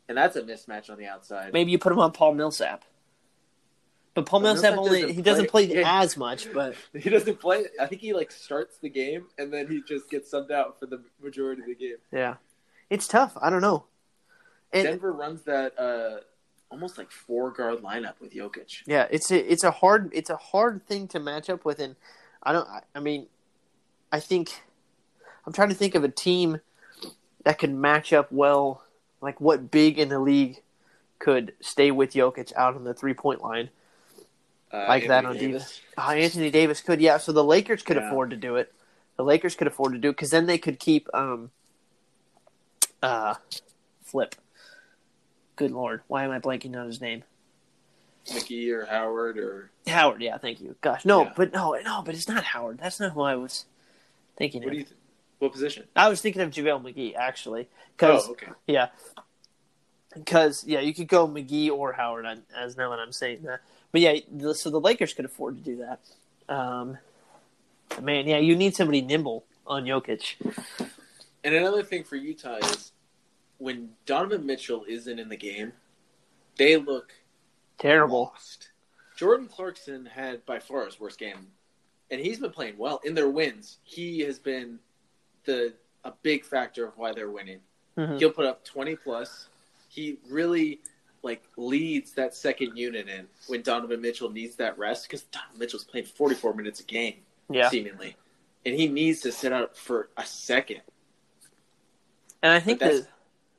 [0.08, 1.54] And that's a mismatch on the outside.
[1.54, 2.84] Maybe you put him on Paul Millsap.
[4.20, 7.66] But Paul Millsap only doesn't he doesn't play, play- as much, but He doesn't play.
[7.80, 10.86] I think he like starts the game and then he just gets subbed out for
[10.88, 11.98] the majority of the game.
[12.12, 12.36] yeah.
[12.90, 13.38] It's tough.
[13.40, 13.86] I don't know.
[14.74, 16.22] And Denver runs that uh
[16.70, 18.82] almost like four guard lineup with Jokic.
[18.86, 21.96] yeah, it's a it's a hard it's a hard thing to match up with and
[22.44, 23.28] I don't I, I mean
[24.12, 24.64] I think
[25.46, 26.60] I'm trying to think of a team
[27.46, 28.84] that could match up well
[29.22, 30.62] like what big in the league
[31.20, 33.70] could stay with Jokic out on the three point line.
[34.72, 35.82] Uh, Like that on Davis.
[35.98, 37.18] Uh, Anthony Davis could, yeah.
[37.18, 38.08] So the Lakers could Yeah.
[38.08, 38.74] afford to do it.
[39.18, 41.52] The Lakers could afford to do it because then they could keep um,
[43.02, 43.36] uh,
[44.04, 44.36] Flip.
[45.56, 47.24] Good lord, why am I blanking on his name?
[48.28, 50.22] McGee or Howard or Howard.
[50.22, 50.76] Yeah, thank you.
[50.82, 51.34] Gosh, no, Yeah.
[51.36, 52.78] but no, no, but it's not Howard.
[52.78, 53.66] That's not who I was
[54.38, 54.74] thinking what of.
[54.74, 54.84] do you?
[54.86, 54.96] Th-
[55.40, 55.86] what position?
[55.96, 58.48] I was thinking of JaVale McGee actually, because Oh, okay.
[58.68, 58.90] yeah,
[60.14, 62.26] because yeah, you could go McGee or Howard.
[62.56, 65.64] As now that I'm saying that, but yeah, the, so the Lakers could afford to
[65.64, 66.00] do that.
[66.54, 66.98] Um,
[68.02, 70.36] man, yeah, you need somebody nimble on Jokic.
[71.44, 72.92] And another thing for Utah is
[73.60, 75.74] when Donovan Mitchell isn't in the game,
[76.58, 77.14] they look
[77.78, 78.32] Terrible.
[78.34, 78.70] lost.
[79.16, 81.48] Jordan Clarkson had by far his worst game,
[82.12, 83.78] and he's been playing well in their wins.
[83.84, 84.80] He has been
[85.46, 85.74] the
[86.06, 87.60] a big factor of why they're winning.
[87.98, 88.18] Mhm.
[88.20, 89.48] He'll put up twenty plus.
[89.90, 90.80] He really
[91.24, 95.84] like leads that second unit in when Donovan Mitchell needs that rest because Donovan Mitchell's
[95.84, 97.16] playing forty four minutes a game
[97.50, 98.16] Yeah, seemingly,
[98.66, 100.82] and he needs to sit out for a second.
[102.42, 103.10] and I think But that's- that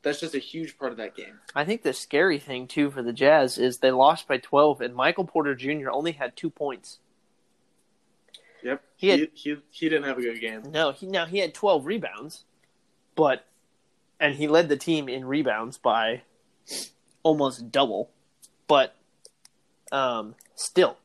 [0.02, 1.38] That's just a huge part of that game.
[1.54, 4.94] I think the scary thing too for the Jazz is they lost by 12, and
[4.94, 5.90] Michael Porter Jr.
[5.90, 7.00] only had two points.
[8.62, 10.62] Yep, He had- he, he he didn't have a good game.
[10.70, 12.44] No, he now he had 12 rebounds,
[13.14, 13.44] but
[14.18, 16.22] and he led the team in rebounds by
[17.22, 18.10] almost double,
[18.66, 18.94] but
[19.92, 20.96] um, still.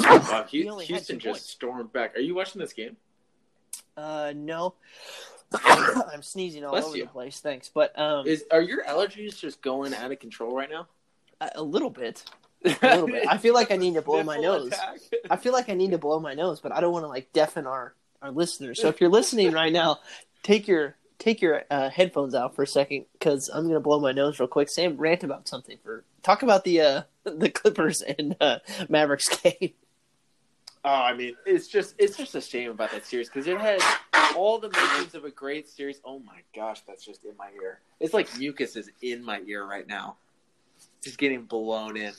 [0.00, 1.50] Wow, He had Houston just points.
[1.50, 2.16] stormed back.
[2.16, 2.96] Are you watching this game?
[3.96, 4.74] Uh, no.
[5.64, 7.04] I'm sneezing all Bless over you.
[7.04, 7.40] the place.
[7.40, 10.86] Thanks, but um, Is are your allergies just going out of control right now?
[11.40, 12.24] a, a little bit.
[12.64, 13.26] A little bit.
[13.26, 14.66] I feel like I need to blow my nose.
[14.68, 14.98] attack.
[15.30, 17.32] I feel like I need to blow my nose, but I don't want to like
[17.32, 18.78] deafen our our listeners.
[18.82, 20.00] So if you're listening right now,
[20.42, 24.10] take your take your uh, headphones out for a second because I'm gonna blow my
[24.10, 24.68] nose real quick.
[24.68, 29.74] Sam, rant about something for talk about the uh, the Clippers and uh, Mavericks game.
[30.82, 33.80] Oh, I mean, it's just it's just a shame about that series because it had
[34.34, 36.00] all the makings of a great series.
[36.04, 37.80] Oh my gosh, that's just in my ear.
[38.00, 40.16] It's like mucus is in my ear right now,
[41.04, 42.12] just getting blown in.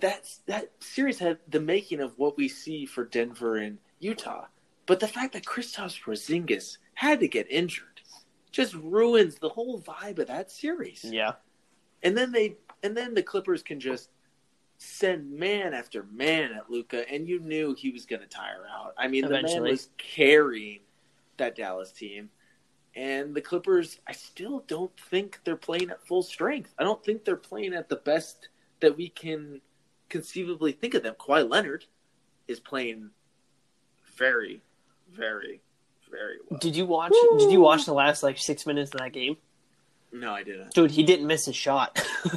[0.00, 4.44] That's that series had the making of what we see for Denver and Utah,
[4.86, 7.91] but the fact that Kristaps Porzingis had to get injured
[8.52, 11.04] just ruins the whole vibe of that series.
[11.04, 11.32] Yeah,
[12.02, 14.10] And then they and then the Clippers can just
[14.78, 18.94] send man after man at Luka, and you knew he was going to tire out.
[18.98, 20.80] I mean, the man was carrying
[21.38, 22.28] that Dallas team,
[22.94, 23.98] and the Clippers.
[24.06, 26.74] I still don't think they're playing at full strength.
[26.78, 28.48] I don't think they're playing at the best
[28.80, 29.60] that we can
[30.08, 31.14] conceivably think of them.
[31.18, 31.86] Kawhi Leonard
[32.48, 33.10] is playing
[34.16, 34.60] very,
[35.10, 35.62] very,
[36.12, 36.60] very well.
[36.60, 37.12] did you watch?
[37.38, 39.36] Did you watch the last like six minutes of that game,
[40.12, 40.72] No, I didn't.
[40.74, 40.90] dude?
[40.92, 42.00] He didn't miss a shot.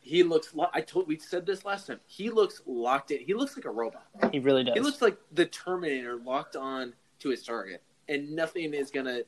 [0.00, 0.54] He looks.
[0.54, 1.06] lo- I told.
[1.06, 2.00] We said this last time.
[2.06, 3.18] He looks locked in.
[3.20, 4.06] He looks like a robot.
[4.32, 4.72] he really does.
[4.72, 9.24] He looks like the Terminator locked on to his target, and nothing is gonna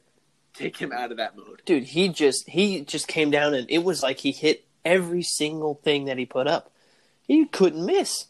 [0.55, 1.61] take him out of that mode.
[1.67, 5.75] dude he just he just came down and it was like he hit every single
[5.85, 6.73] thing that he put up
[7.29, 8.25] he couldn't miss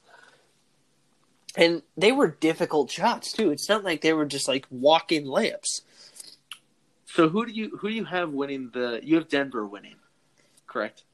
[1.57, 5.83] and they were difficult shots too it's not like they were just like walk-in layups
[7.07, 9.01] So who do you who do you have winning the?
[9.03, 9.97] You have Denver winning,
[10.67, 11.05] correct?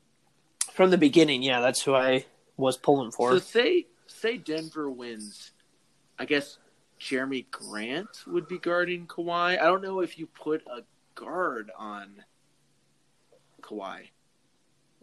[0.73, 2.25] from the beginning yeah that's who i
[2.59, 5.53] was pulling for So say say Denver wins.
[6.19, 6.59] I guess
[7.01, 9.61] Jerami Grant would be guarding Kawhi.
[9.61, 10.83] I don't know if you put a
[11.15, 12.25] guard on
[13.63, 14.09] Kawhi.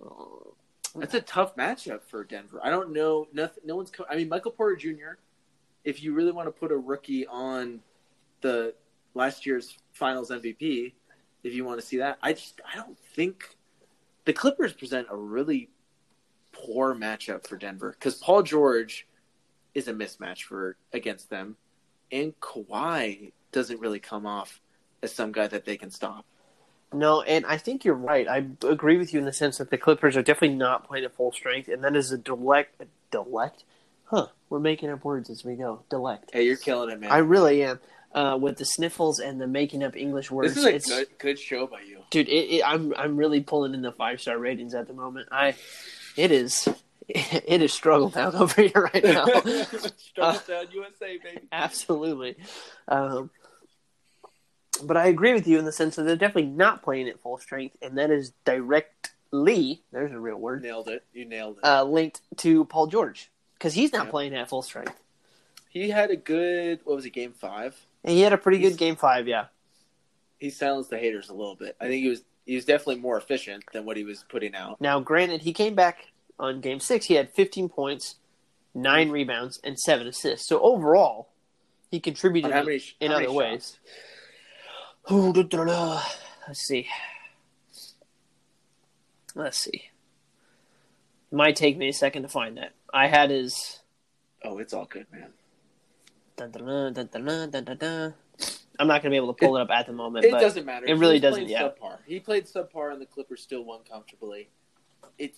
[0.04, 0.56] Oh,
[0.96, 2.60] That's a tough matchup for Denver.
[2.64, 3.28] I don't know.
[3.34, 3.64] Nothing.
[3.66, 3.90] No one's.
[3.90, 5.18] Co- I mean, Michael Porter Jr.
[5.84, 7.80] If you really want to put a rookie on
[8.42, 8.74] the
[9.14, 10.94] last year's Finals MVP,
[11.44, 13.58] if you want to see that, I just I don't think
[14.26, 15.70] the Clippers present a really
[16.52, 19.08] poor matchup for Denver because Paul George
[19.74, 21.58] is a mismatch for against them,
[22.12, 24.62] and Kawhi doesn't really come off
[25.02, 26.26] as some guy that they can stop.
[26.94, 28.28] No and i think you're right.
[28.28, 31.14] I agree with you in the sense that the clippers are definitely not playing at
[31.16, 33.64] full strength and that is a delect a delect
[34.06, 35.82] huh we're making up words as we go.
[35.90, 37.12] Delect Hey, you're killing it, man.
[37.12, 37.80] i really am.
[38.14, 41.08] Uh, with the sniffles and the making up english words this is a it's- good
[41.18, 41.98] good show by you.
[42.12, 45.28] dude it, it, i'm i'm really pulling in the five star ratings at the moment.
[45.32, 45.56] I
[46.16, 46.68] it is
[47.10, 49.26] it is struggle down over here right now.
[49.98, 51.39] Struggle down USA, baby.
[51.52, 52.36] absolutely.
[52.88, 53.30] Um
[54.84, 57.38] but i agree with you in the sense that they're definitely not playing at full
[57.38, 61.04] strength and that is directly there's a real word Nailed it.
[61.14, 61.66] You nailed it.
[61.66, 64.12] uh linked to paul george because he's not Yeah.
[64.12, 65.00] playing at full strength
[65.70, 66.82] he had a good.
[66.84, 67.10] What was it?
[67.14, 67.76] Game five.
[68.04, 69.46] and he had a pretty He's- good game five yeah
[70.40, 71.76] He silenced the haters a little bit.
[71.82, 72.22] I think he was.
[72.46, 74.80] He was definitely more efficient than what he was putting out.
[74.82, 78.16] now granted he came back on game six he had 15 points
[78.76, 81.30] nine rebounds and seven assists so overall
[81.90, 82.80] he contributed in how other
[83.10, 83.78] many ways.
[85.10, 86.01] Oh, da, da, da.
[86.47, 86.88] Let's see.
[89.36, 89.84] Let's see.
[91.32, 92.74] It might take me a second to find that.
[92.93, 93.80] I had his.
[94.43, 95.30] Oh, it's all good, man.
[96.36, 96.93] Dun, dun,
[97.78, 98.14] dun,
[98.80, 100.26] I'm not going to be able to pull it, it, up at the moment.
[100.26, 100.86] It doesn't matter.
[100.86, 101.47] It really doesn't.
[101.47, 101.64] Yeah.
[101.64, 101.97] Subpar.
[102.06, 104.49] He played subpar, and the Clippers still won comfortably.
[105.18, 105.36] It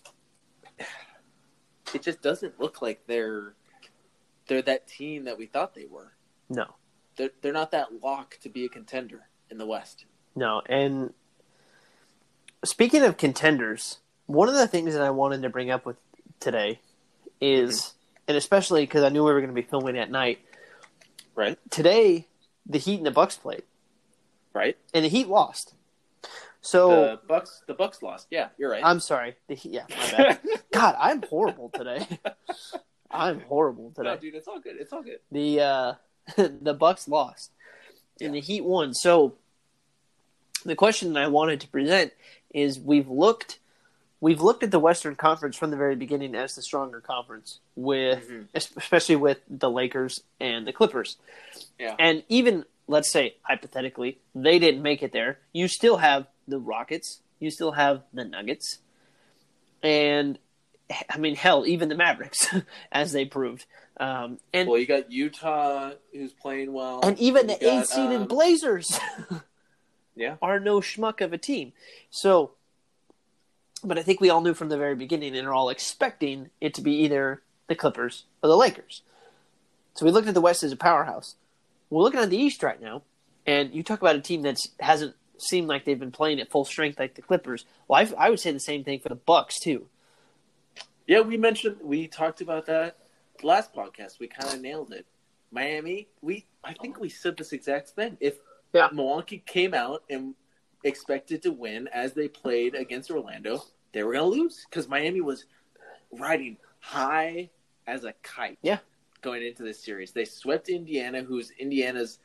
[1.93, 3.53] it just doesn't look like they're
[4.47, 6.13] they're that team that we thought they were.
[6.49, 6.65] No,
[7.17, 10.05] they're they're not that lock to be a contender in the West.
[10.35, 10.61] no.
[10.67, 11.13] And
[12.63, 15.97] speaking of contenders, one of the things that I wanted to bring up with
[16.39, 16.79] today
[17.39, 17.93] is,
[18.27, 20.39] and especially because I knew we were going to be filming at night
[21.35, 21.59] Right.
[21.69, 22.27] today,
[22.65, 23.63] the Heat and the Bucks played,
[24.53, 24.77] Right.
[24.93, 25.73] and the Heat lost.
[26.61, 28.27] So The Bucks the Bucks lost.
[28.31, 28.81] Yeah, you're right.
[28.83, 29.35] I'm sorry.
[29.47, 30.39] The yeah, my bad.
[30.71, 32.07] God, I'm horrible today.
[33.11, 34.09] I'm horrible today.
[34.09, 34.77] no, dude, it's all good.
[34.79, 35.19] It's all good.
[35.31, 35.93] the uh,
[36.37, 37.51] the Bucks lost,
[38.21, 38.93] and the Heat won.
[38.93, 39.33] So
[40.65, 42.13] the question that I wanted to present
[42.53, 43.59] is: We've looked,
[44.21, 48.29] we've looked at the Western Conference from the very beginning as the stronger conference, with
[48.29, 48.47] Mhm.
[48.53, 51.17] especially with the Lakers and the Clippers.
[51.79, 51.95] Yeah.
[51.99, 57.19] And even let's say hypothetically they didn't make it there, you still have the Rockets,
[57.39, 58.77] you still have the Nuggets,
[59.83, 60.37] and
[61.09, 62.47] I mean hell, even the Mavericks,
[62.91, 63.65] as they proved.
[63.97, 67.87] Um, and Well, you got Utah who's playing well, and even you the got, eight
[67.87, 68.99] seeded um, Blazers
[70.15, 70.35] Yeah.
[70.41, 71.71] are no schmuck of a team.
[72.09, 72.51] So,
[73.83, 76.73] but I think we all knew from the very beginning and are all expecting it
[76.73, 79.01] to be either the Clippers or the Lakers.
[79.93, 81.35] So we looked at the West as a powerhouse.
[81.89, 83.03] We're looking at the East right now,
[83.45, 86.65] and you talk about a team that hasn't seemed like they've been playing at full
[86.65, 87.65] strength like the Clippers.
[87.87, 89.87] Well, I, I would say the same thing for the Bucks too.
[91.07, 92.97] Yeah, we mentioned we talked about that
[93.43, 94.19] last podcast.
[94.19, 95.05] We kind of nailed it.
[95.51, 98.17] Miami, we I think we said this exact thing.
[98.19, 98.39] If
[98.73, 98.89] Yeah.
[98.91, 100.35] Milwaukee came out and
[100.83, 103.63] expected to win as they played against Orlando,
[103.93, 105.45] they were going to lose because Miami was
[106.11, 107.49] riding high
[107.87, 108.57] as a kite.
[108.61, 108.79] Yeah.
[109.21, 112.19] going into this series, they swept Indiana, who's Indiana's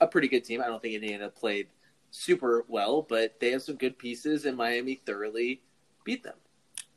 [0.00, 0.60] a pretty good team.
[0.60, 1.68] I don't think Indiana played
[2.10, 5.62] super well, but they have some good pieces, and Miami thoroughly
[6.04, 6.34] beat them.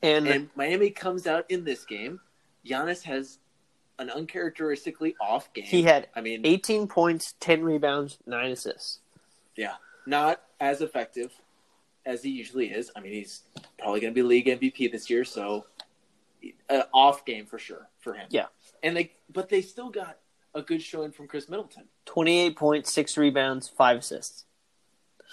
[0.02, 2.20] And, And Miami comes out in this game.
[2.66, 3.40] Giannis has
[4.00, 5.66] an uncharacteristically off game.
[5.66, 9.00] he had I mean, 18 points, 10 rebounds, 9 assists.
[9.56, 9.76] Yeah.
[10.06, 11.32] Not as effective
[12.06, 12.92] as he usually is.
[12.96, 13.44] I mean, he's
[13.78, 15.66] probably going to be league MVP this year, so
[16.70, 18.28] an off game for sure for him.
[18.30, 18.48] Yeah.
[18.82, 20.18] and they but they still got
[20.54, 21.86] a good showing from Khris Middleton.
[22.06, 24.46] 28 points, 6 rebounds, 5 assists.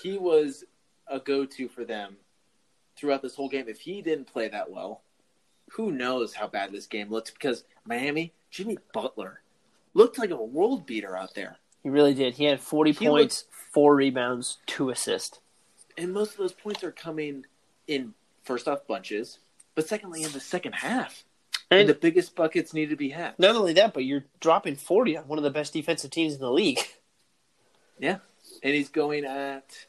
[0.03, 0.65] He was
[1.09, 2.17] a go-to for them
[2.97, 3.67] throughout this whole game.
[3.69, 5.03] If he didn't play that well,
[5.73, 7.31] who knows how bad this game looks?
[7.31, 9.41] Because Miami, Jimmy Butler
[9.95, 11.57] looked like a world beater out there.
[11.83, 12.35] He really did.
[12.35, 15.41] He had 40 He points, 4 rebounds, 2 assists.
[15.97, 17.45] and most of those points are coming
[17.87, 18.15] in
[18.45, 19.39] first off bunches,
[19.75, 21.25] but secondly in the second half.
[21.71, 23.39] And, And the biggest buckets need to be had.
[23.39, 26.41] not only that, but you're dropping 40 on one of the best defensive teams in
[26.41, 26.79] the league.
[27.99, 28.19] Yeah.
[28.63, 29.87] And he's going at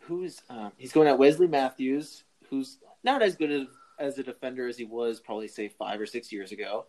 [0.00, 3.66] who's um, he's going at Wesley Matthews, who's not as good as,
[4.02, 6.86] as a defender as he was probably say five or six years ago.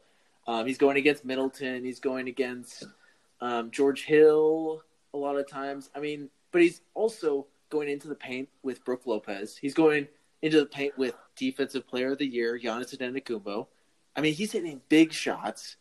[0.47, 1.86] Um, he's going against Middleton.
[1.86, 2.86] He's going against
[3.39, 4.82] um, George Hill
[5.14, 5.89] a lot of times.
[5.95, 9.55] I mean, but he's also going into the paint with Brook Lopez.
[9.55, 10.07] He's going
[10.41, 13.68] into the paint with Defensive Player of the Year Giannis Antetokounmpo.
[14.16, 15.78] I mean, he's hitting big shots,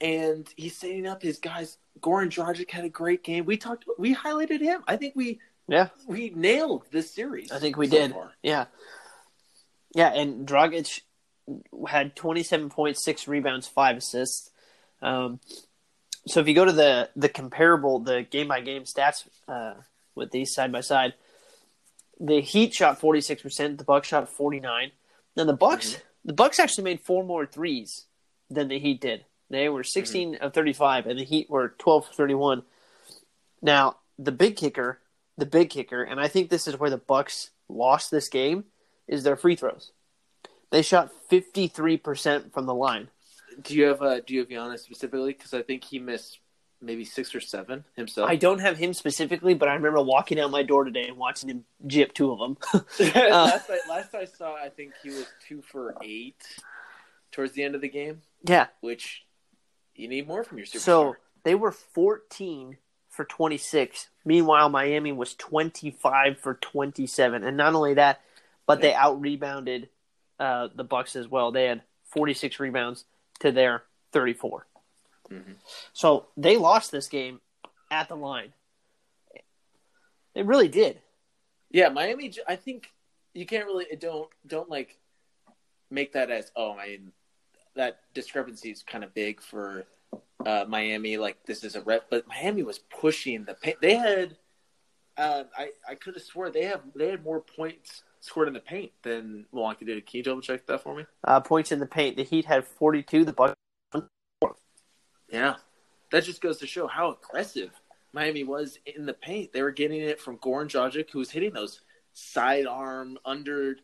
[0.00, 1.78] and he's setting up his guys.
[2.00, 3.44] Goran Dragic had a great game.
[3.44, 4.82] We talked, we highlighted him.
[4.86, 7.50] I think we Yeah, we nailed this series.
[7.50, 8.12] I think we so did.
[8.12, 8.32] far.
[8.42, 8.66] Yeah.
[9.94, 11.00] Yeah, and Dragic
[11.88, 14.50] had 27.6 rebounds, 5 assists.
[15.00, 15.40] Um,
[16.26, 19.74] so if you go to the, the comparable, the game by game stats uh,
[20.14, 21.14] with these side by side,
[22.20, 24.90] the Heat shot 46%, the Bucks shot 49.
[25.36, 28.04] Now the Bucks, the Bucks actually made four more threes
[28.50, 29.24] than the Heat did.
[29.50, 32.62] They were 16 of 35, and the Heat were 12 of 31.
[33.62, 34.98] Now the big kicker,
[35.38, 38.64] the big kicker, and I think this is where the Bucks lost this game,
[39.08, 39.92] is their free throws.
[40.70, 43.08] They shot 53% from the line.
[43.62, 45.32] Do you have uh, do you have Giannis specifically?
[45.32, 46.38] Because I think he missed
[46.80, 48.30] maybe six or seven himself.
[48.30, 51.48] I don't have him specifically, but I remember walking out my door today and watching
[51.48, 52.56] him jip two of them.
[53.00, 56.42] last, I, last I saw, I think he was two for eight
[57.32, 58.66] towards the end of the game, yeah.
[58.80, 59.24] which
[59.94, 60.80] you need more from your superstar.
[60.80, 62.76] So they were 14
[63.08, 64.08] for 26.
[64.24, 67.42] Meanwhile, Miami was 25 for 27.
[67.42, 68.20] And not only that,
[68.68, 69.88] but they out rebounded
[70.38, 71.50] uh, the Bucks as well.
[71.50, 73.04] They had 46 rebounds
[73.40, 74.66] to their 34.
[75.30, 75.56] Mhm.
[75.92, 77.40] So they lost this game
[77.90, 78.52] at the line.
[80.34, 81.00] They really did.
[81.70, 82.32] yeah, Miami.
[82.46, 82.90] I think
[83.34, 84.96] you can't really don't don't like
[85.90, 87.12] make that as oh, I mean,
[87.74, 89.84] that discrepancy is kind of big for
[90.46, 91.16] uh, Miami.
[91.16, 93.80] Like this is a rep, but Miami was pushing the paint.
[93.80, 94.36] They had,
[95.16, 98.60] uh, I I could have swore they have they had more points scored in the
[98.60, 100.06] paint than Milwaukee did.
[100.06, 101.04] Can you double check that for me?
[101.24, 102.16] Uh, points in the paint.
[102.16, 103.24] The Heat had 42.
[103.24, 103.54] The Bucks.
[105.30, 105.56] Yeah,
[106.10, 107.70] that just goes to show how aggressive
[108.14, 109.52] Miami was in the paint.
[109.52, 111.82] They were getting it from Goran Dragic, who was hitting those
[112.14, 113.76] sidearm under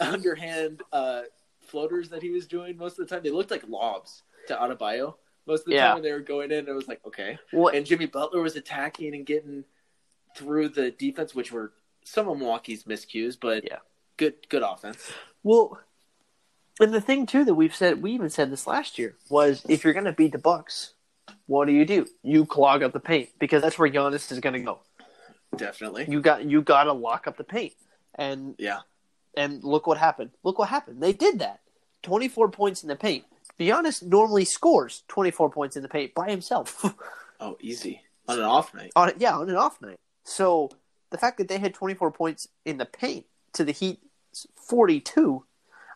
[0.00, 1.22] underhand uh,
[1.60, 3.24] floaters that he was doing most of the time.
[3.24, 5.14] They looked like lobs to Adebayo
[5.46, 5.86] most of the Yeah.
[5.86, 6.68] time when they were going in.
[6.68, 9.64] It was like okay, Well, and Jimmy Butler was attacking and getting
[10.36, 11.72] through the defense, which were
[12.04, 13.78] some of Milwaukee's miscues, but Yeah.
[14.16, 15.10] good good offense.
[15.42, 15.80] Well,
[16.80, 19.84] and the thing too that we've said, we even said this last year, was if
[19.84, 20.94] you're going to beat the Bucks,
[21.46, 22.06] what do you do?
[22.22, 24.80] You clog up the paint because that's where Giannis is going to go.
[25.56, 27.74] Definitely, You got you got to lock up the paint,
[28.14, 28.80] and yeah.
[29.36, 30.30] and look what happened.
[30.42, 31.02] Look what happened.
[31.02, 31.60] They did that.
[32.02, 33.24] Twenty four points in the paint.
[33.60, 36.84] Giannis normally scores twenty four points in the paint by himself.
[37.44, 38.92] Oh, easy on an off night.
[38.94, 39.98] on yeah on an off night.
[40.22, 40.70] So
[41.12, 44.00] the fact that they had 24 points in the paint to the Heat
[44.56, 45.44] 42.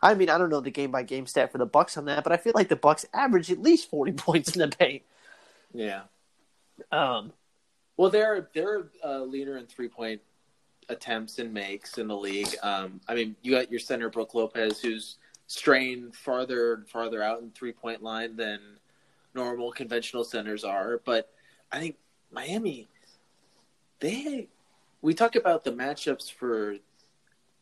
[0.01, 2.23] I mean, I don't know the game by game stat for the Bucks on that,
[2.23, 5.03] but I feel like the Bucks average at least 40 points in the paint.
[5.73, 6.03] Yeah.
[6.91, 7.33] Um,
[7.97, 10.21] Well, they're they're a leader in three point
[10.89, 12.55] attempts and makes in the league.
[12.61, 17.41] Um, I mean, you got your center Brook Lopez, who's straying farther and farther out
[17.41, 18.59] in three point line than
[19.33, 21.01] normal conventional centers are.
[21.03, 21.29] But
[21.71, 21.95] I think
[22.31, 22.87] Miami,
[23.99, 24.47] they
[25.01, 26.75] we talk about the matchups for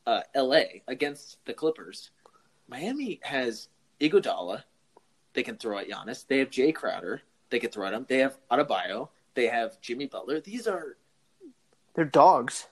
[0.06, 0.84] uh, L.A.
[0.88, 2.12] against the Clippers.
[2.68, 3.70] Miami has
[4.02, 4.64] Iguodala,
[5.34, 6.26] they can throw at Giannis.
[6.28, 8.06] They have Jae Crowder, they can throw at him.
[8.08, 9.10] They have Adebayo.
[9.36, 10.40] They have Jimmy Butler.
[10.40, 10.98] These are
[11.94, 12.68] they're dogs.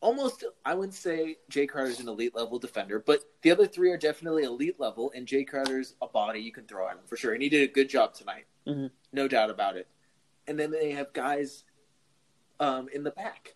[0.00, 3.96] almost I wouldn't say Jae Crowder's an elite level defender, but the other three are
[3.96, 7.32] definitely elite level, and Jae Crowder's a body you can throw at him for sure,
[7.34, 8.90] and he did a good job tonight, Mhm.
[9.12, 9.88] no doubt about it.
[10.46, 11.64] And then they have guys
[12.60, 13.54] um, in the back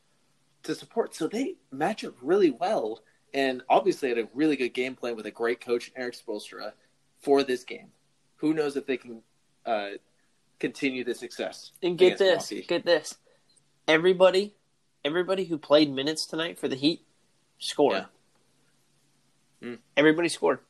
[0.65, 3.01] to support, so they match up really well,
[3.33, 6.73] and obviously had a really good game plan with a great coach Erik Spoelstra
[7.21, 7.89] for this game.
[8.37, 9.23] Who knows if they can
[9.67, 9.91] uh,
[10.59, 11.73] continue the success?
[11.83, 12.67] And get this, Milwaukee.
[12.67, 13.17] get this.
[13.87, 14.55] Everybody,
[15.05, 17.05] everybody who played minutes tonight for the Heat
[17.59, 18.07] scored.
[19.63, 19.69] Yeah.
[19.69, 19.79] Mm.
[19.97, 20.61] Everybody scored.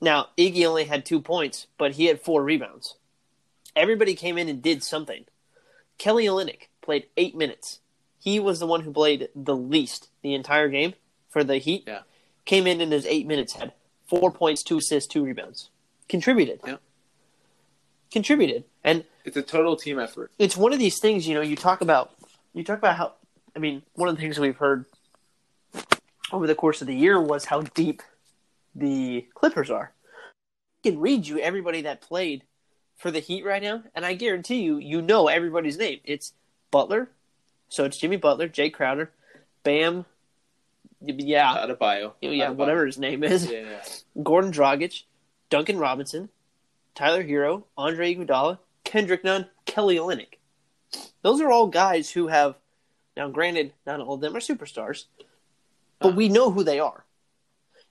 [0.00, 2.96] Now, Iggy only had two points, but he had four rebounds.
[3.76, 5.26] Everybody came in and did something.
[5.96, 7.78] Kelly Olynyk played eight minutes.
[8.22, 10.94] He was the one who played the least the entire game
[11.28, 11.84] for the Heat.
[11.88, 12.02] Yeah.
[12.44, 13.72] Came in in his eight minutes, had
[14.06, 15.70] four points, two assists, two rebounds.
[16.08, 16.60] Contributed.
[16.64, 16.76] Yeah.
[18.12, 18.64] Contributed.
[18.84, 20.30] And It's a total team effort.
[20.38, 22.12] it's one of these things, you know, you talk about
[22.54, 23.14] you talk about how
[23.56, 24.84] I mean, one of the things we've heard
[26.32, 28.02] over the course of the year was how deep
[28.74, 29.92] the Clippers are.
[30.84, 32.44] I can read you everybody that played
[32.96, 36.00] for the Heat right now, and I guarantee you you know everybody's name.
[36.04, 36.32] It's
[36.70, 37.10] Butler,
[37.72, 39.10] so it's Jimmy Butler, Jae Crowder,
[39.62, 40.04] Bam
[41.00, 42.12] yeah, Adebayo.
[42.20, 42.54] yeah, Adebayo.
[42.54, 43.50] whatever his name is.
[43.50, 43.82] Yeah, yeah.
[44.22, 45.04] Goran Dragic,
[45.48, 46.28] Duncan Robinson,
[46.94, 50.34] Tyler Herro, Andre Iguodala, Kendrick Nunn, Kelly Olynyk.
[51.22, 52.56] Those are all guys who have
[53.16, 55.06] now granted not all of them are superstars,
[55.98, 56.16] but uh-huh.
[56.16, 57.06] we know who they are.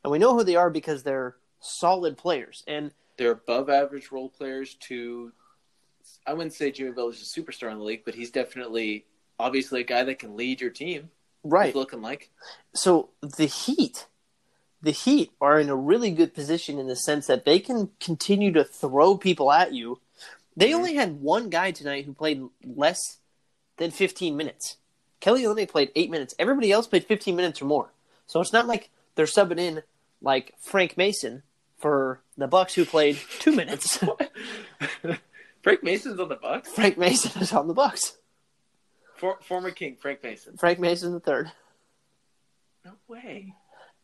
[0.03, 2.63] And we know who they are because they're solid players.
[2.67, 5.31] And They're above average role players to
[6.27, 9.05] I wouldn't say Jimmy Butler's a superstar in the league, but he's definitely
[9.41, 11.09] obviously a guy that can lead your team.
[11.43, 11.73] right.
[11.75, 12.29] Looking like.
[12.73, 14.05] So the Heat
[14.83, 18.51] the Heat are in a really good position in the sense that they can continue
[18.53, 19.99] to throw people at you.
[20.57, 20.75] They Mhm.
[20.75, 23.19] only had one guy tonight who played less
[23.77, 24.77] than 15 minutes.
[25.19, 26.33] Kelly Olynyk played eight minutes.
[26.39, 27.91] Everybody else played 15 minutes or more.
[28.25, 29.83] So it's not like they're subbing in
[30.19, 31.43] like Frank Mason
[31.77, 33.99] for the Bucks who played two minutes.
[35.63, 36.69] Frank Mason's on the Bucks.
[36.71, 38.17] Frank Mason is on the Bucks.
[39.21, 40.57] For, former King Frank Mason.
[40.57, 41.51] Frank Mason the third.
[42.83, 43.53] No way.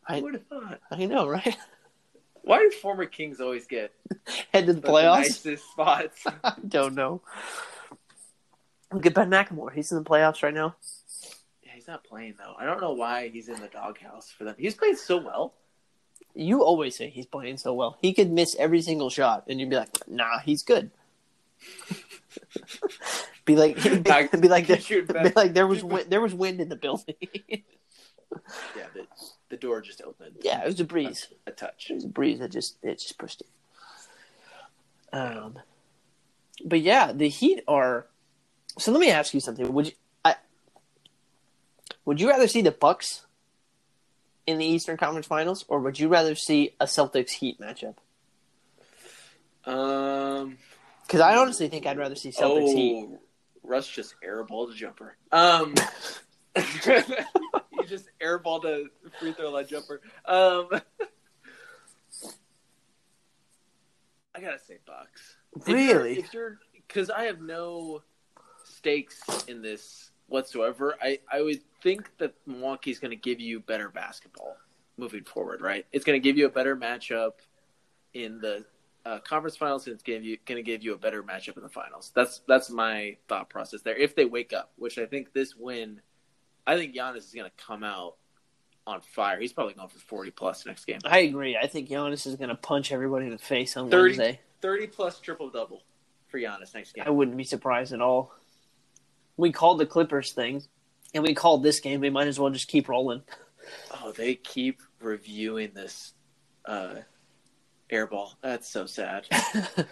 [0.08, 0.80] I- I would have thought.
[0.92, 1.58] I know, right?
[2.44, 3.92] Why do former Kings always get
[4.54, 5.22] Head to the the, playoffs.
[5.24, 6.24] nicest spots?
[6.44, 7.22] I don't know.
[8.92, 9.74] At Ben McLemore.
[9.74, 10.76] He's in the playoffs right now.
[11.64, 12.54] yeah, he's not playing though.
[12.58, 14.56] I don't know why he's in the doghouse for them.
[14.58, 15.56] He's playing so well.
[16.36, 17.98] You always say he's playing so well.
[18.02, 20.92] He could miss every single shot, and you'd be like, "Nah, he's good."
[23.48, 26.70] be like, be, be like, there, be like there was wind, there was wind in
[26.70, 27.16] the building.
[28.76, 29.08] Yeah, the,
[29.50, 30.36] the door just opened.
[30.42, 31.30] yeah, it was a breeze.
[31.48, 31.88] A touch.
[31.90, 33.48] It was a breeze that just it just pushed it.
[35.16, 35.58] Um,
[36.64, 38.06] but yeah, the Heat are.
[38.78, 39.72] So let me ask you something.
[39.72, 39.92] Would you,
[40.26, 40.36] I,
[42.04, 43.26] would you rather see the Bucks
[44.46, 47.96] in the Eastern Conference Finals, or would you rather see a Celtics Heat matchup?
[49.66, 50.58] Um.
[51.08, 53.08] Because I honestly think I'd rather see Celtics oh, Heat.
[53.68, 55.18] Russ just airballed a jumper.
[55.32, 55.76] Um.
[56.56, 58.86] he just airballed a
[59.20, 60.02] free throw line jumper.
[60.26, 60.70] Um.
[64.34, 65.38] I gotta say Bucks.
[65.66, 66.24] Really?
[66.88, 68.04] Because I have no
[68.64, 70.96] stakes in this whatsoever.
[71.02, 74.58] I I would think that Milwaukee's going to give you better basketball
[74.98, 75.86] moving forward, right?
[75.92, 77.34] It's going to give you a better matchup
[78.14, 78.66] in the
[79.08, 82.12] uh, conference finals, and it's going to give you a better matchup in the finals.
[82.14, 83.96] That's that's my thought process there.
[83.96, 86.02] If they wake up, which I think this win,
[86.66, 88.16] I think Giannis is going to come out
[88.86, 89.40] on fire.
[89.40, 91.00] He's probably going for forty plus next game.
[91.06, 91.56] I agree.
[91.56, 94.04] I think Giannis is going to punch everybody in the face on 30.
[94.04, 94.42] Wednesday.
[94.62, 95.84] Thirty plus triple double
[96.28, 97.06] for Giannis next game.
[97.08, 98.34] I wouldn't be surprised at all.
[99.38, 100.64] We called the Clippers thing,
[101.14, 102.02] and we called this game.
[102.02, 103.22] We might as well just keep rolling.
[103.92, 106.14] Oh, they keep reviewing this
[106.66, 106.96] uh,
[107.92, 108.36] airball.
[108.42, 109.28] That's so sad.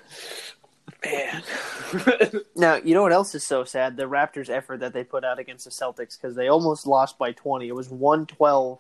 [1.04, 1.44] Man.
[2.56, 3.98] Now, you know what else is so sad?
[3.98, 7.32] The Raptors' effort that they put out against the Celtics because they almost lost by
[7.34, 7.68] 20.
[7.68, 8.80] It was 112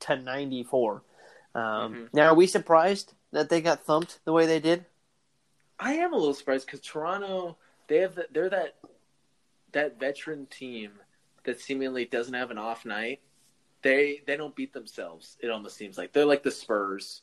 [0.00, 1.02] to 94.
[1.54, 2.08] Um, Mhm.
[2.12, 4.84] Now, are we surprised that they got thumped the way they did?
[5.78, 7.56] I am a little surprised because Toronto,
[7.88, 8.76] they have the, they're that
[9.72, 10.92] that veteran team
[11.44, 13.20] that seemingly doesn't have an off night.
[13.82, 15.36] They they don't beat themselves.
[15.40, 17.22] It almost seems like they're like the Spurs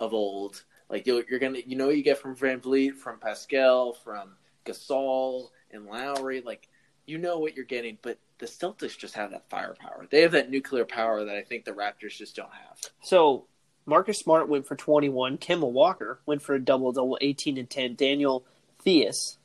[0.00, 0.64] of old.
[0.88, 4.32] Like you're, you're gonna you know what you get from VanVleet, from Pascal, from
[4.66, 6.40] Gasol and Lowry.
[6.40, 6.68] Like
[7.06, 10.06] you know what you're getting, but the Celtics just have that firepower.
[10.10, 12.78] They have that nuclear power that I think the Raptors just don't have.
[13.02, 13.46] So,
[13.86, 15.38] Marcus Smart went for 21.
[15.38, 17.94] Kemba Walker went for a double double, 18 and 10.
[17.94, 18.44] Daniel
[18.84, 19.36] Theis.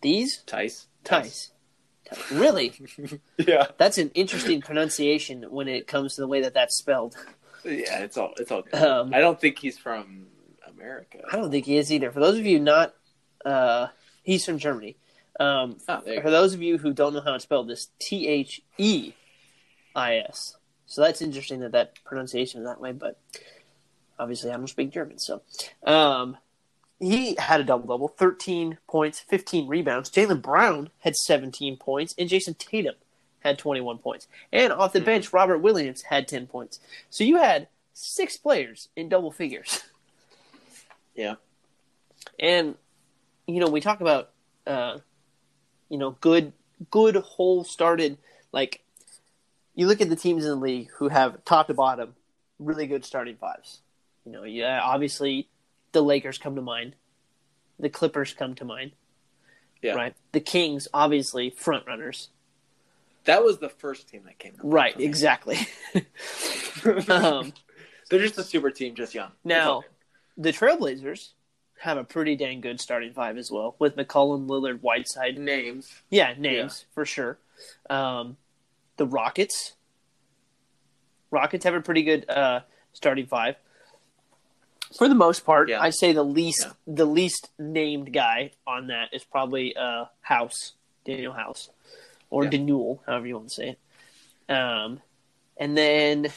[0.00, 0.42] These?
[0.46, 1.50] Tice, Tice.
[2.32, 2.72] Really?
[3.38, 7.16] yeah, That's an interesting pronunciation when it comes to the way that that's spelled.
[7.64, 8.00] Yeah.
[8.00, 8.74] It's all it's all good.
[8.74, 10.26] Um, I don't think he's from
[10.66, 11.18] America.
[11.30, 12.10] I don't think he is either.
[12.10, 12.94] For those of you not,
[13.44, 13.88] uh,
[14.22, 14.96] he's from Germany.
[15.38, 16.30] Um, Oh, for go.
[16.30, 19.12] those of you who don't know how to spell this, T H E
[19.94, 20.56] I S.
[20.86, 22.92] So that's interesting that that pronunciation is that way.
[22.92, 23.18] But
[24.18, 25.42] obviously, I don't speak German, so
[25.84, 26.36] um,
[26.98, 30.10] he had a double double, thirteen points, fifteen rebounds.
[30.10, 32.96] Jaylen Brown had seventeen points, and Jayson Tatum
[33.40, 34.28] had twenty one points.
[34.52, 35.04] And off the Mhm.
[35.06, 36.80] bench, Robert Williams had ten points.
[37.10, 39.82] So you had six players in double figures.
[41.14, 41.34] Yeah.
[42.38, 42.76] And
[43.46, 44.30] you know, we talk about
[44.66, 44.98] uh
[45.88, 46.52] you know, good
[46.90, 48.16] good whole started
[48.52, 48.82] like
[49.74, 52.14] you look at the teams in the league who have top to bottom
[52.58, 53.80] really good starting fives.
[54.24, 55.48] You know, yeah, obviously
[55.92, 56.94] the Lakers come to mind.
[57.78, 58.92] The Clippers come to mind.
[59.82, 59.94] Yeah.
[59.94, 60.14] Right.
[60.32, 62.28] The Kings obviously front runners.
[63.24, 64.54] That was the first team that came.
[64.62, 65.58] Right, exactly.
[67.08, 67.52] um
[68.08, 69.30] They're just a super team, just young.
[69.44, 69.82] Now,
[70.36, 71.30] the Trailblazers
[71.80, 75.38] have a pretty dang good starting five as well, with McCollum, Lillard, Whiteside.
[75.38, 75.88] names.
[76.10, 77.38] Yeah, names for sure.
[77.88, 78.36] Um,
[78.96, 79.74] the Rockets.
[81.30, 82.60] Rockets have a pretty good uh,
[82.92, 83.56] starting five.
[84.98, 85.80] For the most part, Yeah.
[85.80, 86.72] I say the least Yeah.
[86.86, 90.72] the least named guy on that is probably uh, House,
[91.06, 91.70] Danuel House,
[92.30, 92.50] or Yeah.
[93.06, 93.68] However you want to say
[94.48, 94.52] it.
[94.52, 95.00] Um,
[95.56, 96.28] and then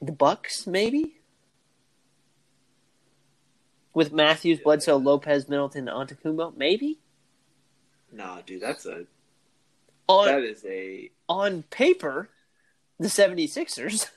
[0.00, 1.16] the Bucks, maybe
[3.94, 6.98] with Matthews, Bledsoe, Lopez, Middleton, Antetokounmpo, maybe
[8.14, 9.06] Nah, dude, that's a
[10.06, 11.10] on that is a.
[11.30, 12.28] on paper,
[12.98, 14.10] the 76ers.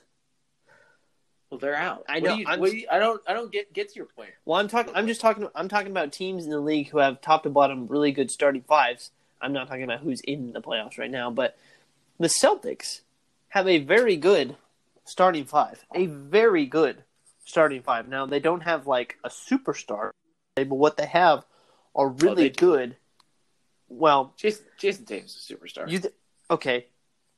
[1.50, 2.04] Well, they're out.
[2.10, 3.22] I What know, do you- what do you- I don't.
[3.28, 4.32] I don't get get to your point.
[4.44, 4.94] Well, I'm talking.
[4.96, 5.48] I'm just talking.
[5.56, 8.64] I'm talking about teams in the league who have top to bottom really good starting
[8.64, 9.12] fives.
[9.46, 11.56] I'm not talking about who's in the playoffs right now, but
[12.20, 13.02] the Celtics
[13.50, 14.56] have a very good
[15.06, 15.86] starting five.
[15.94, 17.04] A very good
[17.46, 18.08] starting five.
[18.08, 20.10] Now they don't have like a superstar,
[20.56, 21.46] but what they have
[21.94, 22.60] are really do.
[22.60, 22.96] good.
[23.88, 25.88] Well, Jason Jayson Tatum's a superstar.
[25.88, 26.14] You th-
[26.50, 26.88] okay?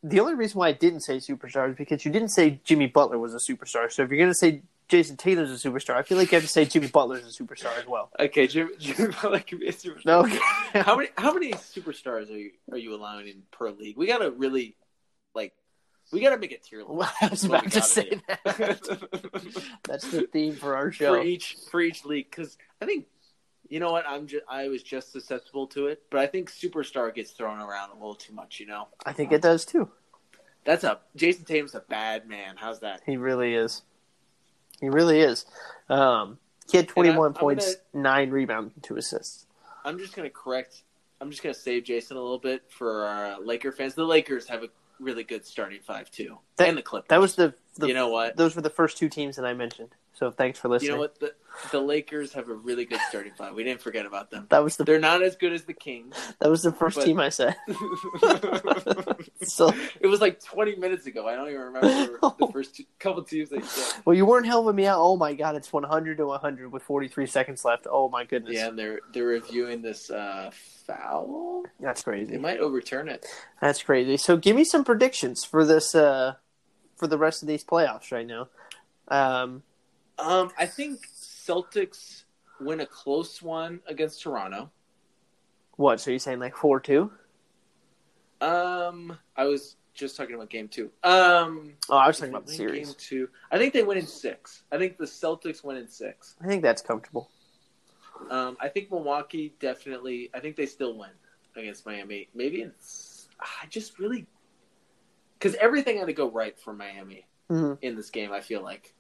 [0.02, 3.20] The only reason why I didn't say superstar is because you didn't say Jimmy Butler
[3.20, 3.92] was a superstar.
[3.92, 6.44] So if you're going to say Jason Taylor's a superstar, I feel like you have
[6.44, 8.10] to say Jimmy Butler's a superstar as well.
[8.20, 10.06] okay, Jimmy, Jimmy Butler can be a superstar.
[10.06, 10.24] No,
[10.82, 13.98] How many how many superstars are you are you allowing in per league?
[13.98, 14.76] We gotta really
[15.36, 15.54] like
[16.12, 16.90] we gotta make a tier list.
[16.94, 18.22] Well, I was about to say do.
[18.28, 19.78] that.
[19.84, 21.16] That's the theme for our show.
[21.16, 23.08] for each for each league because I think
[23.70, 27.14] you know what I'm just I was just susceptible to it, but I think superstar
[27.14, 28.60] gets thrown around a little too much.
[28.60, 29.90] You know, I think it does too.
[30.66, 32.56] that's a Jayson Tatum's a bad man.
[32.58, 33.02] How's that?
[33.06, 33.82] He really is.
[34.82, 35.46] He really is.
[35.90, 36.38] Um,
[36.70, 39.46] he had 21 And I'm- I'm points, nine rebounds, and two assists.
[39.86, 40.84] I'm just gonna correct.
[41.22, 43.96] I'm just gonna save Jason a little bit for our Laker fans.
[43.96, 44.70] The Lakers have a
[45.00, 47.08] really good starting five too, That- and the Clippers.
[47.10, 48.36] That was the, the you know what?
[48.36, 49.96] those were the first two teams that I mentioned.
[50.18, 50.90] So thanks for listening.
[50.90, 51.20] You know what?
[51.20, 51.34] The,
[51.72, 53.54] the Lakers have a really good starting five.
[53.54, 54.48] We didn't forget about them.
[54.50, 56.16] That was the They're not as good as the Kings.
[56.40, 57.56] that was the first but- team I said.
[59.44, 61.28] So it was like 20 minutes ago.
[61.28, 64.02] I don't even remember the first two, couple teams they said.
[64.04, 65.00] well, you weren't helping me out.
[65.00, 67.88] Oh my god, it's 100 to 100 with 43 seconds left.
[67.90, 68.56] Oh my goodness.
[68.56, 70.52] Yeah, and they're they're reviewing this uh,
[70.86, 71.64] foul.
[71.80, 72.32] That's crazy.
[72.32, 73.26] They might overturn it.
[73.62, 74.18] That's crazy.
[74.18, 76.34] So give me some predictions for this uh
[76.98, 78.50] for the rest of these playoffs right now.
[79.08, 79.64] Um
[80.20, 82.24] Um, I think Celtics
[82.60, 84.72] win a close one against Toronto.
[85.76, 86.00] what?
[86.00, 87.10] So you're saying like 4-2?
[88.42, 90.92] Um, I was just talking about game two.
[91.04, 92.88] Um, Oh, I was talking about the series.
[92.88, 93.30] Game two.
[93.52, 94.64] I think they win in six.
[94.72, 96.36] I think the Celtics win in six.
[96.42, 97.30] I think that's comfortable.
[98.30, 100.30] Um, I think Milwaukee definitely.
[100.34, 101.10] I think they still win
[101.56, 102.30] against Miami.
[102.36, 103.28] Maybe it's.
[103.40, 104.26] I just really
[105.38, 108.32] because everything had to go right for Miami hmm in this game.
[108.32, 108.94] I feel like,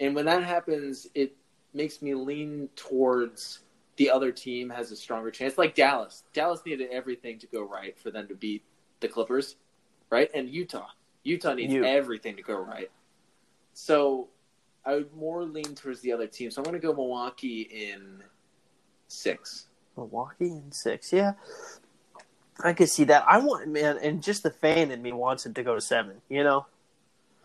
[0.00, 1.36] and when that happens, it
[1.74, 3.60] makes me lean towards
[3.96, 5.58] the other team has a stronger chance.
[5.58, 8.64] Like Dallas, Dallas needed everything to go right for them to beat
[9.00, 9.56] the Clippers,
[10.08, 10.30] right?
[10.34, 10.86] And Utah,
[11.22, 11.84] Utah needs You.
[11.84, 12.90] everything to go right.
[13.74, 14.28] So
[14.84, 16.50] I would more lean towards the other team.
[16.50, 18.22] So I'm going to go Milwaukee in
[19.08, 19.66] six.
[19.96, 21.12] Milwaukee in 6.
[21.12, 21.32] Yeah.
[22.62, 23.24] I could see that.
[23.28, 26.22] I want man and just the fan in me wants it to go to 7,
[26.28, 26.66] you know?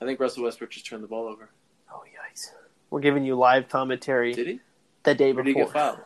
[0.02, 1.50] I think Russell Westbrook just turned the ball over.
[2.96, 4.60] We're giving you live commentary Did he?
[5.04, 6.00] the day Or did he get before.